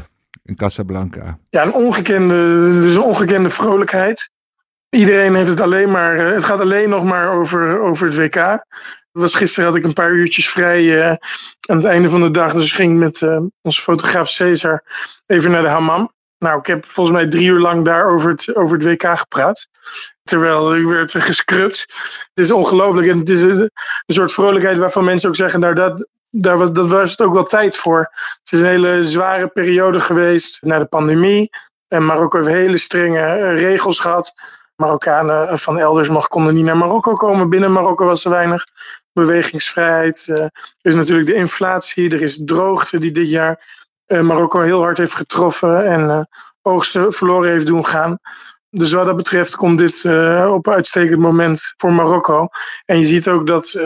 in 0.43 0.55
Casablanca. 0.55 1.39
Ja, 1.49 1.65
een 1.65 1.73
ongekende, 1.73 2.69
dus 2.79 2.95
een 2.95 3.01
ongekende 3.01 3.49
vrolijkheid. 3.49 4.29
Iedereen 4.89 5.35
heeft 5.35 5.49
het 5.49 5.61
alleen 5.61 5.91
maar, 5.91 6.17
eh, 6.17 6.33
het 6.33 6.43
gaat 6.43 6.59
alleen 6.59 6.89
nog 6.89 7.03
maar 7.03 7.31
over, 7.31 7.81
over 7.81 8.07
het 8.07 8.15
WK. 8.15 8.65
Was, 9.11 9.35
gisteren 9.35 9.69
had 9.69 9.77
ik 9.77 9.83
een 9.83 9.93
paar 9.93 10.11
uurtjes 10.11 10.49
vrij 10.49 10.83
uh, 10.83 11.09
aan 11.69 11.77
het 11.77 11.85
einde 11.85 12.09
van 12.09 12.21
de 12.21 12.31
dag. 12.31 12.53
Dus 12.53 12.65
ik 12.65 12.75
ging 12.75 12.97
met 12.97 13.21
uh, 13.21 13.39
onze 13.61 13.81
fotograaf 13.81 14.29
Cesar 14.29 14.83
even 15.25 15.51
naar 15.51 15.61
de 15.61 15.67
hammam. 15.67 16.13
Nou, 16.37 16.59
ik 16.59 16.65
heb 16.65 16.85
volgens 16.85 17.17
mij 17.17 17.27
drie 17.27 17.47
uur 17.47 17.59
lang 17.59 17.85
daar 17.85 18.11
over 18.13 18.29
het, 18.29 18.55
over 18.55 18.77
het 18.77 18.85
WK 18.85 19.17
gepraat. 19.17 19.67
Terwijl 20.23 20.75
ik 20.75 20.85
werd 20.85 21.11
gescrubt. 21.11 21.79
Het 22.33 22.45
is 22.45 22.51
ongelooflijk. 22.51 23.07
En 23.07 23.17
het 23.17 23.29
is 23.29 23.41
een, 23.41 23.59
een, 23.59 23.71
soort 24.05 24.33
vrolijkheid 24.33 24.77
waarvan 24.77 25.03
mensen 25.03 25.29
ook 25.29 25.35
zeggen: 25.35 25.59
Nou, 25.59 25.73
dat, 25.73 26.07
daar 26.41 26.57
was, 26.57 26.71
dat 26.71 26.87
was 26.87 27.11
het 27.11 27.21
ook 27.21 27.33
wel 27.33 27.43
tijd 27.43 27.77
voor. 27.77 27.99
Het 28.43 28.51
is 28.51 28.59
een 28.59 28.67
hele 28.67 29.03
zware 29.03 29.47
periode 29.47 29.99
geweest 29.99 30.61
na 30.61 30.79
de 30.79 30.85
pandemie. 30.85 31.49
En 31.87 32.05
Marokko 32.05 32.37
heeft 32.37 32.49
hele 32.49 32.77
strenge 32.77 33.19
eh, 33.19 33.61
regels 33.61 33.99
gehad. 33.99 34.33
Marokkanen 34.75 35.59
van 35.59 35.79
elders 35.79 36.09
mag, 36.09 36.27
konden 36.27 36.53
niet 36.53 36.65
naar 36.65 36.77
Marokko 36.77 37.13
komen. 37.13 37.49
Binnen 37.49 37.71
Marokko 37.71 38.05
was 38.05 38.25
er 38.25 38.31
weinig 38.31 38.65
bewegingsvrijheid. 39.13 40.25
Uh, 40.29 40.37
er 40.37 40.51
is 40.81 40.95
natuurlijk 40.95 41.27
de 41.27 41.33
inflatie, 41.33 42.09
er 42.11 42.21
is 42.21 42.41
droogte 42.45 42.99
die 42.99 43.11
dit 43.11 43.29
jaar 43.29 43.83
Marokko 44.07 44.61
heel 44.61 44.81
hard 44.81 44.97
heeft 44.97 45.13
getroffen 45.13 45.85
en 45.85 46.27
oogsten 46.61 47.13
verloren 47.13 47.49
heeft 47.49 47.65
doen 47.65 47.85
gaan. 47.85 48.19
Dus 48.75 48.91
wat 48.91 49.05
dat 49.05 49.15
betreft 49.15 49.55
komt 49.55 49.77
dit 49.77 50.05
op 50.47 50.67
een 50.67 50.73
uitstekend 50.73 51.19
moment 51.19 51.73
voor 51.77 51.93
Marokko. 51.93 52.47
En 52.85 52.99
je 52.99 53.05
ziet 53.05 53.27
ook 53.27 53.47
dat 53.47 53.73
uh, 53.73 53.81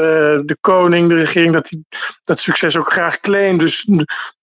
de 0.45 0.57
koning, 0.61 1.09
de 1.09 1.15
regering, 1.15 1.53
dat 1.53 1.67
die 1.67 1.85
dat 2.23 2.39
succes 2.39 2.77
ook 2.77 2.91
graag 2.91 3.19
claimt. 3.19 3.59
Dus 3.59 3.87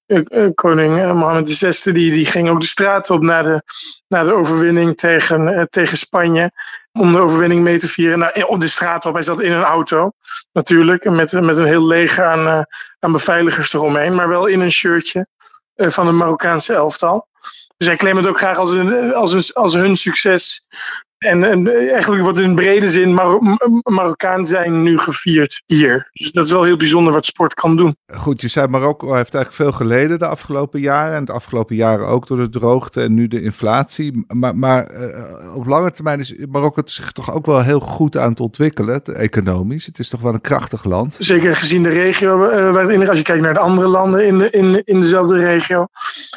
uh, 0.06 0.48
koning 0.54 1.12
Mohammed 1.12 1.58
VI 1.58 1.92
die, 1.92 2.12
die 2.12 2.26
ging 2.26 2.48
ook 2.48 2.60
de 2.60 2.66
straat 2.66 3.10
op 3.10 3.22
na 3.22 3.42
de, 3.42 3.62
na 4.08 4.22
de 4.22 4.32
overwinning 4.32 4.96
tegen, 4.96 5.66
tegen 5.70 5.98
Spanje. 5.98 6.50
Om 6.92 7.12
de 7.12 7.20
overwinning 7.20 7.62
mee 7.62 7.78
te 7.78 7.88
vieren. 7.88 8.18
Nou, 8.18 8.42
op 8.42 8.60
de 8.60 8.68
straat 8.68 9.06
op. 9.06 9.14
Hij 9.14 9.22
zat 9.22 9.40
in 9.40 9.52
een 9.52 9.62
auto 9.62 10.12
natuurlijk. 10.52 11.10
Met, 11.10 11.32
met 11.32 11.56
een 11.56 11.66
heel 11.66 11.86
leger 11.86 12.24
aan, 12.24 12.66
aan 12.98 13.12
beveiligers 13.12 13.72
eromheen. 13.72 14.14
Maar 14.14 14.28
wel 14.28 14.46
in 14.46 14.60
een 14.60 14.72
shirtje 14.72 15.26
van 15.74 16.06
een 16.06 16.16
Marokkaanse 16.16 16.74
elftal. 16.74 17.28
Zij 17.76 17.96
claimen 17.96 18.22
het 18.22 18.32
ook 18.32 18.38
graag 18.38 18.58
als, 18.58 18.70
een, 18.70 19.14
als, 19.14 19.54
als 19.54 19.74
hun 19.74 19.96
succes. 19.96 20.66
En, 21.26 21.44
en 21.44 21.90
eigenlijk 21.92 22.22
wordt 22.22 22.38
in 22.38 22.54
brede 22.54 22.88
zin 22.88 23.14
Mar 23.14 23.58
Marokkaan 23.82 24.44
zijn 24.44 24.82
nu 24.82 24.98
gevierd 24.98 25.62
hier. 25.66 26.10
Dus 26.12 26.32
dat 26.32 26.44
is 26.44 26.50
wel 26.50 26.64
heel 26.64 26.76
bijzonder 26.76 27.12
wat 27.12 27.24
sport 27.24 27.54
kan 27.54 27.76
doen. 27.76 27.96
Goed, 28.06 28.40
je 28.40 28.48
zei 28.48 28.66
Marokko 28.66 29.14
heeft 29.14 29.34
eigenlijk 29.34 29.52
veel 29.52 29.86
geleden 29.86 30.18
de 30.18 30.26
afgelopen 30.26 30.80
jaren. 30.80 31.16
En 31.16 31.24
de 31.24 31.32
afgelopen 31.32 31.76
jaren 31.76 32.06
ook 32.06 32.26
door 32.26 32.36
de 32.36 32.48
droogte 32.48 33.02
en 33.02 33.14
nu 33.14 33.28
de 33.28 33.42
inflatie. 33.42 34.24
Maar, 34.28 34.56
maar 34.56 34.90
uh, 34.92 35.56
op 35.56 35.66
lange 35.66 35.90
termijn 35.90 36.18
is 36.18 36.34
Marokko 36.50 36.82
zich 36.84 37.12
toch 37.12 37.34
ook 37.34 37.46
wel 37.46 37.62
heel 37.62 37.80
goed 37.80 38.16
aan 38.16 38.30
het 38.30 38.40
ontwikkelen, 38.40 39.02
economisch. 39.04 39.86
Het 39.86 39.98
is 39.98 40.08
toch 40.08 40.20
wel 40.20 40.34
een 40.34 40.40
krachtig 40.40 40.84
land. 40.84 41.16
Zeker 41.18 41.56
gezien 41.56 41.82
de 41.82 41.88
regio 41.88 42.50
uh, 42.50 43.08
als 43.08 43.18
je 43.18 43.24
kijkt 43.24 43.42
naar 43.42 43.54
de 43.54 43.60
andere 43.60 43.88
landen 43.88 44.26
in, 44.26 44.38
de, 44.38 44.50
in, 44.50 44.84
in 44.84 45.00
dezelfde 45.00 45.38
regio, 45.38 45.86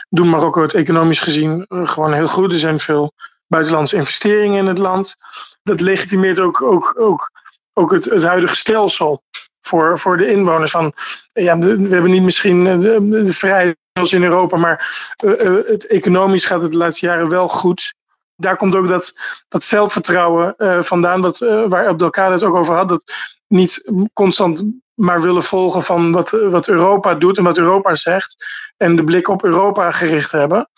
doen 0.10 0.30
Marokko 0.30 0.62
het 0.62 0.73
economisch 0.73 1.19
gezien 1.19 1.65
uh, 1.69 1.88
gewoon 1.88 2.13
heel 2.13 2.28
goed. 2.28 2.54
Er 2.54 2.60
zijn 2.60 2.80
veel 2.80 3.13
buitenlandse 3.50 3.96
investeringen 3.96 4.58
in 4.58 4.68
het 4.68 4.78
land. 4.78 5.16
Dat 5.64 5.82
legitimeert 5.82 6.40
ook, 6.40 6.62
ook, 6.62 6.96
ook, 6.98 7.32
ook 7.74 7.92
het, 7.92 8.06
het 8.06 8.24
huidige 8.24 8.56
stelsel 8.56 9.24
voor, 9.62 10.00
voor 10.00 10.18
de 10.18 10.28
inwoners. 10.28 10.72
Van, 10.72 10.94
ja, 11.34 11.58
we 11.58 11.88
hebben 11.90 12.12
niet 12.12 12.24
misschien 12.24 12.64
de, 12.64 13.08
de 13.24 13.34
vrijheid 13.34 13.78
als 13.94 14.14
in 14.14 14.24
Europa, 14.24 14.58
maar 14.58 15.14
uh, 15.24 15.68
het 15.68 15.88
economisch 15.88 16.46
gaat 16.46 16.62
het 16.62 16.72
de 16.72 16.78
laatste 16.78 17.06
jaren 17.06 17.30
wel 17.30 17.48
goed. 17.48 17.94
Daar 18.36 18.56
komt 18.56 18.76
ook 18.76 18.88
dat, 18.88 19.14
dat 19.48 19.64
zelfvertrouwen 19.64 20.54
uh, 20.58 20.82
vandaan, 20.82 21.22
dat, 21.22 21.38
waar 21.40 21.88
Abdelkader 21.88 22.34
het 22.34 22.44
ook 22.44 22.56
over 22.56 22.76
had. 22.76 22.90
Dat 22.90 23.14
niet 23.48 23.92
constant 24.14 24.64
maar 24.94 25.22
willen 25.22 25.44
volgen 25.44 25.84
van 25.84 26.12
wat, 26.12 26.30
wat 26.30 26.68
Europa 26.68 27.16
doet 27.16 27.38
en 27.38 27.44
wat 27.44 27.58
Europa 27.58 27.96
zegt. 27.96 28.46
En 28.78 28.96
de 28.96 29.04
blik 29.04 29.28
op 29.28 29.44
Europa 29.44 29.92
gericht 29.92 30.32
hebben 30.32 30.70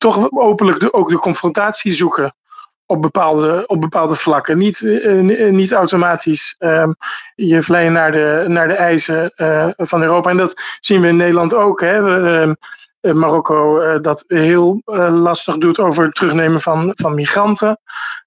toch 0.00 0.30
openlijk 0.30 0.88
ook 0.90 1.08
de 1.08 1.18
confrontatie 1.18 1.92
zoeken 1.92 2.34
op 2.86 3.02
bepaalde, 3.02 3.64
op 3.66 3.80
bepaalde 3.80 4.14
vlakken. 4.14 4.58
Niet, 4.58 4.80
uh, 4.80 5.50
niet 5.50 5.72
automatisch 5.72 6.54
um, 6.58 6.96
je 7.34 7.62
vleien 7.62 7.92
naar 7.92 8.12
de, 8.12 8.44
naar 8.46 8.68
de 8.68 8.74
eisen 8.74 9.32
uh, 9.36 9.68
van 9.76 10.02
Europa. 10.02 10.30
En 10.30 10.36
dat 10.36 10.62
zien 10.80 11.00
we 11.00 11.08
in 11.08 11.16
Nederland 11.16 11.54
ook. 11.54 11.80
Hè. 11.80 11.96
Uh, 12.46 12.52
Marokko 13.12 14.00
dat 14.00 14.24
heel 14.26 14.82
lastig 15.10 15.58
doet 15.58 15.78
over 15.78 16.04
het 16.04 16.14
terugnemen 16.14 16.60
van, 16.60 16.92
van 16.94 17.14
migranten. 17.14 17.80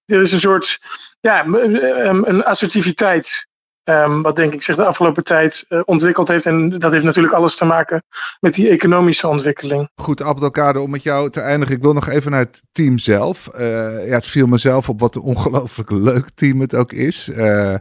Er 0.06 0.20
is 0.20 0.32
een 0.32 0.40
soort 0.40 0.80
ja, 1.20 1.46
een 1.46 2.44
assertiviteit 2.44 3.48
Um, 3.86 4.22
wat 4.22 4.36
denk 4.36 4.54
ik 4.54 4.62
zich 4.62 4.76
de 4.76 4.86
afgelopen 4.86 5.24
tijd 5.24 5.65
uh, 5.69 5.82
ontwikkeld 5.86 6.28
heeft. 6.28 6.46
En 6.46 6.69
dat 6.69 6.91
heeft 6.91 7.04
natuurlijk 7.04 7.34
alles 7.34 7.56
te 7.56 7.65
maken 7.65 8.04
met 8.39 8.54
die 8.54 8.69
economische 8.69 9.28
ontwikkeling. 9.28 9.89
Goed, 9.96 10.22
Abdelkader, 10.22 10.82
om 10.82 10.89
met 10.89 11.04
jou 11.04 11.30
te 11.30 11.41
eindigen. 11.41 11.76
Ik 11.76 11.82
wil 11.82 11.93
nog 11.93 12.10
even 12.10 12.32
naar 12.32 12.39
het 12.39 12.62
team 12.72 12.98
zelf. 12.98 13.50
Uh, 13.56 13.62
ja, 14.08 14.15
het 14.15 14.28
viel 14.28 14.48
mezelf 14.48 14.89
op 14.89 15.00
wat 15.00 15.15
een 15.15 15.22
ongelooflijk 15.22 15.91
leuk 15.91 16.30
team 16.36 16.60
het 16.60 16.76
ook 16.76 16.93
is. 16.93 17.30
Uh, 17.30 17.76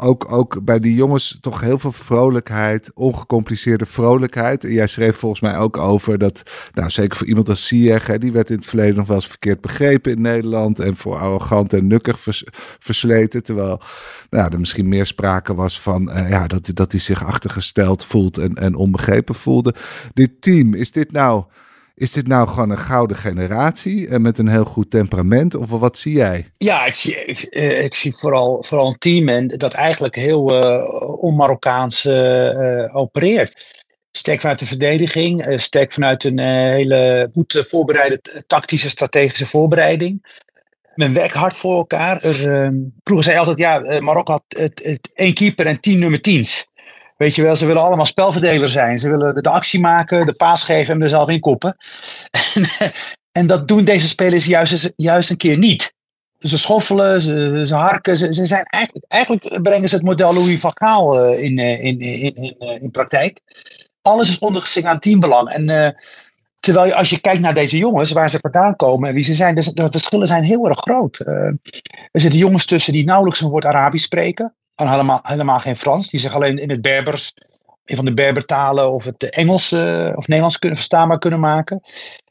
ook, 0.00 0.32
ook 0.32 0.64
bij 0.64 0.78
die 0.78 0.94
jongens 0.94 1.38
toch 1.40 1.60
heel 1.60 1.78
veel 1.78 1.92
vrolijkheid, 1.92 2.90
ongecompliceerde 2.94 3.86
vrolijkheid. 3.86 4.64
En 4.64 4.72
jij 4.72 4.86
schreef 4.86 5.16
volgens 5.16 5.40
mij 5.40 5.56
ook 5.56 5.76
over 5.78 6.18
dat, 6.18 6.42
nou 6.72 6.90
zeker 6.90 7.16
voor 7.16 7.26
iemand 7.26 7.48
als 7.48 7.66
Sieg, 7.66 8.18
die 8.18 8.32
werd 8.32 8.50
in 8.50 8.56
het 8.56 8.66
verleden 8.66 8.96
nog 8.96 9.06
wel 9.06 9.16
eens 9.16 9.26
verkeerd 9.26 9.60
begrepen 9.60 10.12
in 10.12 10.20
Nederland. 10.20 10.78
En 10.78 10.96
voor 10.96 11.16
arrogant 11.16 11.72
en 11.72 11.86
nukkig 11.86 12.20
vers, 12.20 12.44
versleten. 12.78 13.42
Terwijl 13.42 13.80
nou, 14.30 14.52
er 14.52 14.60
misschien 14.60 14.88
meer 14.88 15.06
was 15.54 15.80
van 15.80 16.10
uh, 16.10 16.30
ja, 16.30 16.46
dat, 16.46 16.70
dat 16.74 16.92
hij 16.92 17.00
zich 17.00 17.24
achtergesteld 17.24 18.04
voelt 18.04 18.38
en, 18.38 18.54
en 18.54 18.74
onbegrepen 18.74 19.34
voelde. 19.34 19.74
Dit 20.14 20.30
team, 20.40 20.74
is 20.74 20.90
dit 20.90 21.12
nou 21.12 21.44
Is 21.94 22.12
dit 22.12 22.26
nou 22.26 22.48
gewoon 22.48 22.70
een 22.70 22.78
gouden 22.78 23.16
generatie 23.16 24.08
en 24.08 24.22
met 24.22 24.38
een 24.38 24.48
heel 24.48 24.64
goed 24.64 24.90
temperament? 24.90 25.54
Of 25.54 25.70
wat 25.70 25.98
zie 25.98 26.12
jij? 26.12 26.46
Ja, 26.58 26.86
ik 26.86 26.94
zie, 26.94 27.24
ik, 27.24 27.40
ik 27.84 27.94
zie 27.94 28.14
vooral, 28.14 28.62
vooral 28.62 28.88
een 28.88 28.98
team 28.98 29.28
en 29.28 29.48
dat 29.48 29.72
eigenlijk 29.74 30.14
heel 30.14 30.64
uh, 30.64 31.22
on-Marokkaans 31.22 32.06
opereert. 32.92 33.80
Sterk 34.10 34.40
vanuit 34.40 34.58
de 34.58 34.66
verdediging, 34.66 35.60
sterk 35.60 35.92
vanuit 35.92 36.24
een 36.24 36.38
hele 36.38 37.30
goed 37.32 37.64
voorbereide 37.68 38.44
tactische, 38.46 38.88
strategische 38.88 39.46
voorbereiding. 39.46 40.40
Men 40.94 41.12
werkt 41.12 41.34
hard 41.34 41.56
voor 41.56 41.76
elkaar. 41.76 42.22
Er, 42.22 42.52
ehm, 42.52 42.74
vroeger 43.04 43.24
zei 43.24 43.38
altijd, 43.38 43.58
ja, 43.58 44.00
Marokko 44.00 44.32
had 44.32 44.44
het, 44.48 44.80
het, 44.84 45.10
één 45.14 45.34
keeper 45.34 45.66
en 45.66 45.80
tien 45.80 45.98
nummer 45.98 46.20
tiens. 46.20 46.70
Weet 47.16 47.34
je 47.34 47.42
wel, 47.42 47.56
ze 47.56 47.66
willen 47.66 47.82
allemaal 47.82 48.06
spelverdeler 48.06 48.70
zijn. 48.70 48.98
Ze 48.98 49.10
willen 49.10 49.42
de, 49.42 49.50
actie 49.50 49.80
maken, 49.80 50.26
de 50.26 50.32
paas 50.32 50.62
geven 50.62 50.94
en 50.94 51.02
er 51.02 51.08
zelf 51.08 51.28
in 51.28 51.40
koppen. 51.40 51.76
en, 52.54 52.92
en 53.38 53.46
dat 53.46 53.68
doen 53.68 53.84
deze 53.84 54.08
spelers 54.08 54.46
juist, 54.46 54.92
juist 54.96 55.30
een 55.30 55.36
keer 55.36 55.58
niet. 55.58 55.94
Ze 56.38 56.58
schoffelen, 56.58 57.20
ze, 57.20 57.74
harken. 57.74 58.16
Ze, 58.16 58.46
zijn 58.46 58.64
eigenlijk, 58.64 59.04
eigenlijk 59.08 59.62
brengen 59.62 59.88
ze 59.88 59.94
het 59.94 60.04
model 60.04 60.34
Louis 60.34 60.60
van 60.60 60.70
Gaal 60.74 61.32
in, 61.32 61.58
in, 61.58 62.00
in, 62.00 62.34
in, 62.34 62.56
in 62.58 62.90
praktijk. 62.90 63.40
Alles 64.02 64.28
is 64.28 64.38
ondergeschikt 64.38 64.86
aan 64.86 64.98
teambelang. 64.98 65.48
En 65.48 65.68
uh, 65.68 65.88
terwijl 66.62 66.92
als 66.92 67.10
je 67.10 67.20
kijkt 67.20 67.40
naar 67.40 67.54
deze 67.54 67.78
jongens, 67.78 68.12
waar 68.12 68.30
ze 68.30 68.38
vandaan 68.38 68.76
komen 68.76 69.08
en 69.08 69.14
wie 69.14 69.24
ze 69.24 69.34
zijn, 69.34 69.54
de, 69.54 69.74
de 69.74 69.88
verschillen 69.90 70.26
zijn 70.26 70.44
heel 70.44 70.68
erg 70.68 70.78
groot. 70.78 71.20
Uh, 71.20 71.36
er 72.10 72.20
zitten 72.20 72.38
jongens 72.40 72.64
tussen 72.64 72.92
die 72.92 73.04
nauwelijks 73.04 73.40
een 73.40 73.48
woord 73.48 73.64
Arabisch 73.64 74.04
spreken 74.04 74.54
kan 74.74 74.90
helemaal, 74.90 75.20
helemaal 75.22 75.58
geen 75.58 75.76
Frans. 75.76 76.10
Die 76.10 76.20
zich 76.20 76.34
alleen 76.34 76.58
in 76.58 76.70
het 76.70 76.82
Berbers, 76.82 77.34
een 77.84 77.96
van 77.96 78.04
de 78.04 78.14
Berbertalen 78.14 78.92
of 78.92 79.04
het 79.04 79.30
Engels 79.30 79.72
uh, 79.72 80.12
of 80.14 80.26
Nederlands 80.26 80.58
kunnen 80.58 80.78
verstaanbaar 80.78 81.18
kunnen 81.18 81.40
maken. 81.40 81.80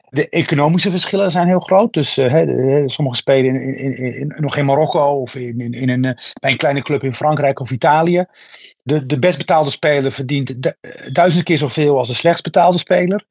De 0.08 0.28
economische 0.28 0.90
verschillen 0.90 1.30
zijn 1.30 1.46
heel 1.46 1.60
groot. 1.60 1.92
Dus 1.92 2.18
uh, 2.18 2.82
sommigen 2.86 3.18
spelen 3.18 3.62
in, 3.62 3.76
in, 3.76 4.14
in, 4.14 4.34
nog 4.36 4.56
in 4.56 4.64
Marokko 4.64 5.20
of 5.20 5.34
in, 5.34 5.88
een, 5.88 6.16
bij 6.40 6.50
een 6.50 6.56
kleine 6.56 6.82
club 6.82 7.04
in 7.04 7.14
Frankrijk 7.14 7.60
of 7.60 7.70
Italië. 7.70 8.24
De, 8.82 9.06
de 9.06 9.18
best 9.18 9.38
betaalde 9.38 9.70
speler 9.70 10.12
verdient 10.12 10.72
duizend 11.12 11.44
keer 11.44 11.58
zoveel 11.58 11.98
als 11.98 12.08
de 12.08 12.14
slechtst 12.14 12.42
betaalde 12.42 12.78
speler. 12.78 13.24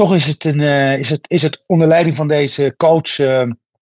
Toch 0.00 0.14
is 0.14 0.26
het, 0.26 0.44
een, 0.44 0.58
uh, 0.60 0.98
is 0.98 1.10
het, 1.10 1.20
is 1.28 1.42
het 1.42 1.62
onder 1.66 1.88
leiding 1.88 2.16
van 2.16 2.28
deze 2.28 2.74
coach 2.76 3.14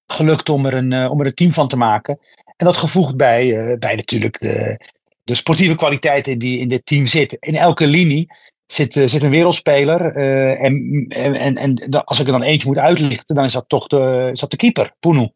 gelukt 0.06 0.48
om 0.48 0.66
er, 0.66 0.74
een, 0.74 1.08
om 1.08 1.20
er 1.20 1.26
een 1.26 1.34
team 1.34 1.52
van 1.52 1.68
te 1.68 1.76
maken. 1.76 2.18
En 2.56 2.66
dat 2.66 2.76
gevoegd 2.76 3.16
bij, 3.16 3.46
uh, 3.46 3.78
bij 3.78 3.94
natuurlijk 3.94 4.40
de, 4.40 4.80
de 5.24 5.34
sportieve 5.34 5.74
kwaliteiten 5.74 6.38
die 6.38 6.58
in 6.58 6.68
dit 6.68 6.86
team 6.86 7.06
zitten. 7.06 7.38
In 7.40 7.56
elke 7.56 7.86
linie 7.86 8.32
zit, 8.66 8.96
uh, 8.96 9.06
zit 9.06 9.22
een 9.22 9.30
wereldspeler. 9.30 10.16
Uh, 10.16 10.62
en, 10.62 11.06
en, 11.08 11.56
en 11.56 11.90
als 12.04 12.20
ik 12.20 12.26
er 12.26 12.32
dan 12.32 12.42
eentje 12.42 12.68
moet 12.68 12.78
uitlichten, 12.78 13.34
dan 13.34 13.44
is 13.44 13.52
dat 13.52 13.68
toch 13.68 13.86
de, 13.86 14.28
is 14.32 14.40
dat 14.40 14.50
de 14.50 14.56
keeper, 14.56 14.92
Poenu. 15.00 15.30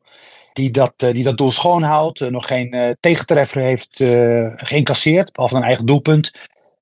Die 0.53 0.71
dat, 0.71 0.93
die 0.97 1.25
dat 1.25 1.37
doel 1.37 1.51
schoon 1.51 1.83
houdt, 1.83 2.31
nog 2.31 2.47
geen 2.47 2.97
tegentreffer 3.01 3.63
heeft 3.63 4.03
geïncasseerd, 4.55 5.33
behalve 5.33 5.57
een 5.57 5.63
eigen 5.63 5.87
doelpunt 5.87 6.33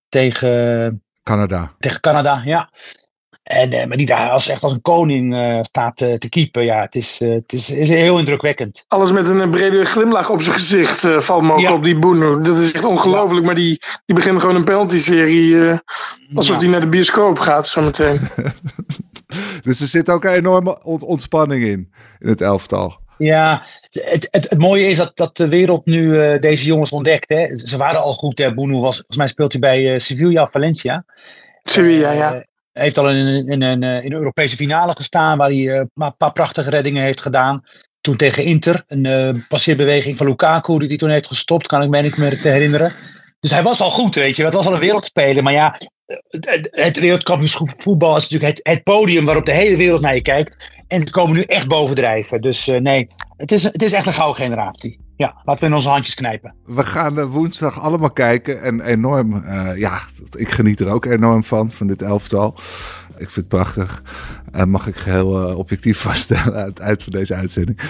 tegen 0.09 1.03
Canada. 1.23 1.75
Tegen 1.79 2.01
Canada, 2.01 2.43
ja. 2.45 2.71
En, 3.51 3.73
uh, 3.73 3.85
maar 3.85 3.97
die 3.97 4.07
daar 4.07 4.31
als, 4.31 4.49
echt 4.49 4.63
als 4.63 4.73
een 4.73 4.81
koning 4.81 5.35
uh, 5.35 5.59
staat 5.63 6.01
uh, 6.01 6.15
te 6.15 6.29
keepen. 6.29 6.65
Ja, 6.65 6.81
het 6.81 6.95
is, 6.95 7.19
het 7.19 7.53
is, 7.53 7.71
is 7.71 7.89
heel 7.89 8.19
indrukwekkend. 8.19 8.85
Alles 8.89 9.13
met 9.13 9.29
een 9.29 9.51
brede 9.51 9.85
glimlach 9.85 10.31
op 10.31 10.43
zijn 10.43 10.55
gezicht 10.55 11.01
valt 11.17 11.43
mogelijk 11.43 11.69
ja. 11.69 11.75
op 11.75 11.85
die 11.85 11.99
Boeno. 11.99 12.41
Dat 12.41 12.59
is 12.59 12.73
echt 12.73 12.85
ongelooflijk. 12.85 13.41
Ja. 13.41 13.47
Maar 13.47 13.55
die, 13.55 13.83
die 14.07 14.15
begint 14.15 14.41
gewoon 14.41 14.57
een 14.57 14.65
penalty-serie. 14.65 15.81
alsof 16.35 16.57
hij 16.57 16.65
ja. 16.65 16.71
naar 16.71 16.81
de 16.81 16.89
bioscoop 16.89 17.39
gaat 17.39 17.69
zometeen. 17.69 18.21
dus 19.63 19.81
er 19.81 19.87
zit 19.87 20.11
ook 20.11 20.25
een 20.25 20.33
enorme 20.33 20.83
ontspanning 20.83 21.65
in, 21.65 21.93
in 22.19 22.29
het 22.29 22.41
elftal. 22.41 22.99
Ja, 23.19 23.67
het, 23.91 24.29
het, 24.31 24.47
het 24.51 24.59
mooie 24.59 24.87
is 24.87 24.97
dat, 24.97 25.13
dat 25.15 25.37
de 25.37 25.49
wereld 25.49 25.87
nu 25.87 26.39
deze 26.39 26.65
jongens 26.65 26.91
ontdekt. 26.91 27.29
Hè. 27.29 27.57
Ze 27.57 27.77
waren 27.77 28.01
al 28.01 28.13
goed. 28.13 28.39
Hè. 28.39 28.55
Boeno 28.55 28.81
was, 28.81 28.97
volgens 28.97 29.17
mij 29.17 29.27
speelt 29.27 29.53
hij 29.53 29.61
bij 29.61 29.99
Sevilla 29.99 30.49
Valencia. 30.51 31.05
Sevilla, 31.63 32.11
ja. 32.13 32.43
Heeft 32.73 32.99
al 32.99 33.11
in, 33.11 33.27
in, 33.27 33.63
in, 33.63 33.63
in, 33.63 33.83
een 33.83 34.13
Europese 34.13 34.57
finale 34.57 34.93
gestaan, 34.97 35.39
waar 35.39 35.49
hij 35.49 35.57
uh, 35.57 35.83
een 35.95 36.17
paar 36.17 36.33
prachtige 36.33 36.71
reddingen 36.71 37.05
heeft 37.05 37.21
gedaan. 37.21 37.63
Toen 38.01 38.17
tegen 38.17 38.45
Inter, 38.45 38.83
een 38.87 39.05
uh, 39.05 39.43
passeerbeweging 39.49 40.17
van 40.17 40.27
Lukaku, 40.27 40.79
die 40.79 40.89
hij 40.89 40.97
toen 40.97 41.11
heeft 41.11 41.27
gestopt, 41.27 41.67
kan 41.67 41.83
ik 41.83 41.89
me 41.89 42.03
niet 42.03 42.17
meer 42.17 42.39
herinneren. 42.43 42.93
Dus 43.41 43.51
hij 43.51 43.63
was 43.63 43.81
al 43.81 43.91
goed, 43.91 44.15
weet 44.15 44.37
je. 44.37 44.45
Het 44.45 44.55
was 44.55 44.67
al 44.67 44.73
een 44.73 44.81
wereldspeler. 44.81 45.43
Maar 45.43 45.53
ja, 45.53 45.81
het, 46.71 46.99
wereldkampioenschap 46.99 47.75
voetbal 47.77 48.17
is 48.17 48.29
natuurlijk 48.29 48.57
het, 48.57 48.75
het, 48.75 48.83
podium 48.83 49.25
waarop 49.25 49.47
de 49.47 49.53
hele 49.53 49.77
wereld 49.77 50.01
naar 50.01 50.15
je 50.15 50.23
kijkt. 50.23 50.57
En 50.87 51.01
ze 51.01 51.11
komen 51.11 51.37
nu 51.37 51.43
echt 51.43 51.69
bovendrijven. 51.69 52.41
Dus 52.41 52.67
nee, 52.67 53.09
het 53.37 53.53
is, 53.53 53.63
het 53.63 53.83
is 53.83 53.93
echt 53.93 54.07
een 54.07 54.13
gouden 54.13 54.43
generatie. 54.43 54.99
Ja, 55.21 55.35
laten 55.45 55.61
we 55.63 55.69
in 55.69 55.75
onze 55.75 55.89
handjes 55.89 56.15
knijpen. 56.15 56.55
We 56.65 56.85
gaan 56.85 57.19
uh, 57.19 57.25
woensdag 57.25 57.81
allemaal 57.81 58.11
kijken. 58.11 58.63
En 58.63 58.81
enorm, 58.81 59.35
uh, 59.35 59.71
ja, 59.77 60.01
ik 60.37 60.49
geniet 60.49 60.81
er 60.81 60.89
ook 60.89 61.05
enorm 61.05 61.45
van, 61.45 61.71
van 61.71 61.87
dit 61.87 62.03
elftal. 62.03 62.55
Ik 63.09 63.31
vind 63.31 63.35
het 63.35 63.49
prachtig. 63.49 64.03
Uh, 64.57 64.65
mag 64.65 64.87
ik 64.87 64.97
geheel 64.97 65.57
objectief 65.57 66.01
vaststellen 66.09 66.57
aan 66.57 66.69
het 66.69 66.79
eind 66.79 67.03
van 67.03 67.13
deze 67.13 67.35
uitzending. 67.35 67.81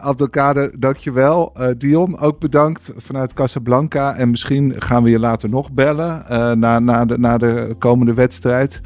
Abdelkader, 0.00 0.80
dankjewel. 0.80 1.52
Dion, 1.78 2.18
ook 2.18 2.38
bedankt 2.38 2.90
vanuit 2.96 3.32
Casablanca. 3.32 4.14
En 4.14 4.30
misschien 4.30 4.74
gaan 4.78 5.02
we 5.02 5.10
je 5.10 5.20
later 5.20 5.48
nog 5.48 5.72
bellen 5.72 6.24
na, 6.58 6.78
na, 6.78 7.04
de, 7.04 7.18
na 7.18 7.38
de 7.38 7.74
komende 7.78 8.14
wedstrijd. 8.14 8.80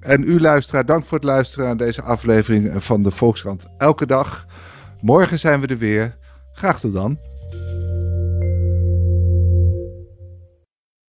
En 0.00 0.22
u 0.22 0.40
luisteraar, 0.40 0.86
dank 0.86 1.04
voor 1.04 1.18
het 1.18 1.26
luisteren 1.26 1.68
aan 1.68 1.76
deze 1.76 2.02
aflevering 2.02 2.84
van 2.84 3.02
de 3.02 3.10
Volkskrant 3.10 3.66
Elke 3.78 4.06
Dag. 4.06 4.46
Morgen 5.00 5.38
zijn 5.38 5.60
we 5.60 5.66
er 5.66 5.78
weer. 5.78 6.16
Graag 6.52 6.80
tot 6.80 6.92
dan. 6.92 7.18